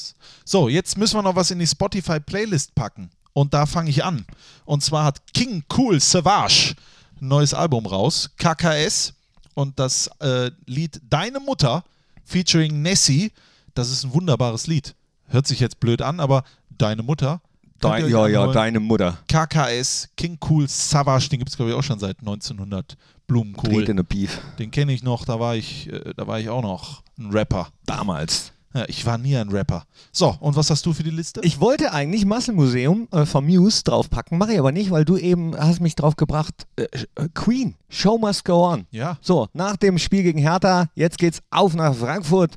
[0.45, 3.11] So, jetzt müssen wir noch was in die Spotify-Playlist packen.
[3.33, 4.25] Und da fange ich an.
[4.65, 6.75] Und zwar hat King Cool Savage
[7.21, 9.15] ein neues Album raus, KKS.
[9.55, 11.85] Und das äh, Lied Deine Mutter
[12.25, 13.31] featuring Nessie,
[13.75, 14.95] das ist ein wunderbares Lied.
[15.29, 16.45] Hört sich jetzt blöd an, aber
[16.77, 17.41] Deine Mutter.
[17.81, 19.19] Dein, ja, ja, deine Mutter.
[19.29, 22.97] KKS, King Cool Savage, den gibt es glaube ich auch schon seit 1900.
[23.27, 23.71] Blumenkohl.
[23.75, 24.41] Dreht in a Beef.
[24.61, 27.69] Den kenne ich noch, da war ich, äh, da war ich auch noch ein Rapper.
[27.85, 28.53] Damals.
[28.73, 29.85] Ja, ich war nie ein Rapper.
[30.13, 31.41] So, und was hast du für die Liste?
[31.43, 35.17] Ich wollte eigentlich Muscle Museum äh, vom Muse draufpacken, mache ich aber nicht, weil du
[35.17, 36.55] eben hast mich drauf gebracht.
[36.77, 36.83] Äh,
[37.17, 38.87] äh, Queen, Show must go on.
[38.93, 42.53] ja, So, nach dem Spiel gegen Hertha, jetzt geht's auf nach Frankfurt.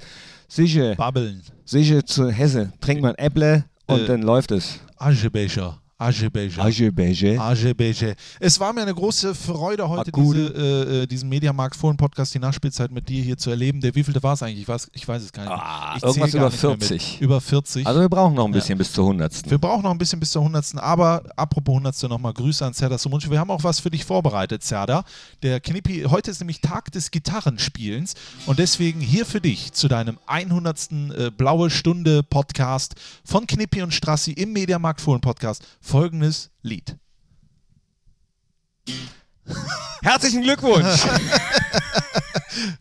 [0.47, 1.41] Sicher, babbeln.
[1.65, 2.73] sicher zu Hesse.
[2.81, 4.05] Trinkt man Äpple und Äh.
[4.07, 4.79] dann läuft es.
[4.99, 5.81] Aschebecher.
[5.99, 6.63] Aschebecher.
[6.63, 7.41] Aschebecher.
[7.41, 8.15] Aschebecher.
[8.39, 10.49] Es war mir eine große Freude, heute Akkude.
[10.49, 13.81] diese, äh, äh, diesen Mediamarkt Fohlen Podcast, die Nachspielzeit mit dir hier zu erleben.
[13.81, 14.61] Der wievielte war es eigentlich?
[14.61, 15.51] Ich weiß, ich weiß es gar nicht.
[15.51, 16.83] Ah, ich irgendwas über nicht mehr mit.
[16.85, 17.19] 40.
[17.19, 17.85] Über 40.
[17.85, 19.51] Also wir brauchen noch ein bisschen bis zur 100.
[19.51, 20.77] Wir brauchen noch ein bisschen bis zur 100.
[20.77, 22.03] Aber apropos 100.
[22.03, 23.29] nochmal Grüße an Serdar Sumuncu.
[23.29, 25.03] Wir haben auch was für dich vorbereitet, Serdar.
[25.43, 28.13] Der Knippi, heute ist nämlich Tag des Gitarrenspielens
[28.45, 30.89] und deswegen hier für dich zu deinem 100.
[30.91, 32.95] Äh, Blaue Stunde Podcast
[33.25, 36.97] von Knippi und Strassi im Mediamarkt Fohlen Podcast folgendes Lied.
[40.03, 41.03] Herzlichen Glückwunsch!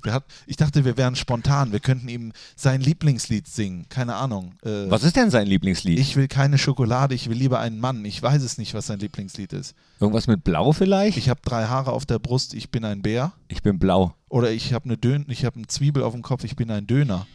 [0.07, 1.73] Hat, ich dachte, wir wären spontan.
[1.73, 3.87] Wir könnten ihm sein Lieblingslied singen.
[3.91, 4.55] Keine Ahnung.
[4.63, 5.99] Äh, Was ist denn sein Lieblingslied?
[5.99, 8.05] Ich will keine Schokolade, ich will lieber einen Mann.
[8.05, 9.75] Ich weiß es nicht, was sein Lieblingslied ist.
[10.01, 11.19] Irgendwas mit Blau vielleicht?
[11.19, 13.33] Ich habe drei Haare auf der Brust, ich bin ein Bär.
[13.49, 14.15] Ich bin blau.
[14.29, 16.87] Oder ich habe eine Dön ich habe eine Zwiebel auf dem Kopf, ich bin ein
[16.87, 17.27] Döner.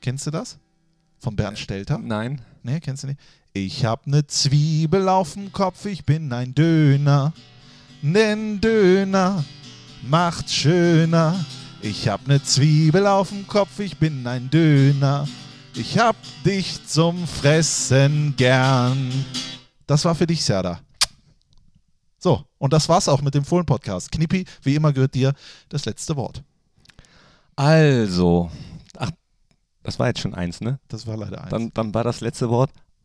[0.00, 0.58] Kennst du das?
[1.18, 1.98] Von Bernd Stelter?
[1.98, 2.42] Nein.
[2.62, 3.20] Nee, kennst du nicht?
[3.54, 7.34] Ich habe eine Zwiebel auf dem Kopf, ich bin ein Döner.
[8.00, 9.44] Denn Döner
[10.00, 11.44] macht schöner.
[11.82, 15.28] Ich hab ne Zwiebel auf dem Kopf, ich bin ein Döner.
[15.74, 19.12] Ich hab dich zum Fressen gern.
[19.86, 20.80] Das war für dich, Serda.
[22.18, 24.10] So, und das war's auch mit dem Fohlen-Podcast.
[24.10, 25.34] Knippi, wie immer gehört dir
[25.68, 26.42] das letzte Wort.
[27.54, 28.50] Also.
[28.96, 29.10] Ach,
[29.82, 30.80] das war jetzt schon eins, ne?
[30.88, 31.50] Das war leider eins.
[31.50, 32.70] Dann, dann war das letzte Wort.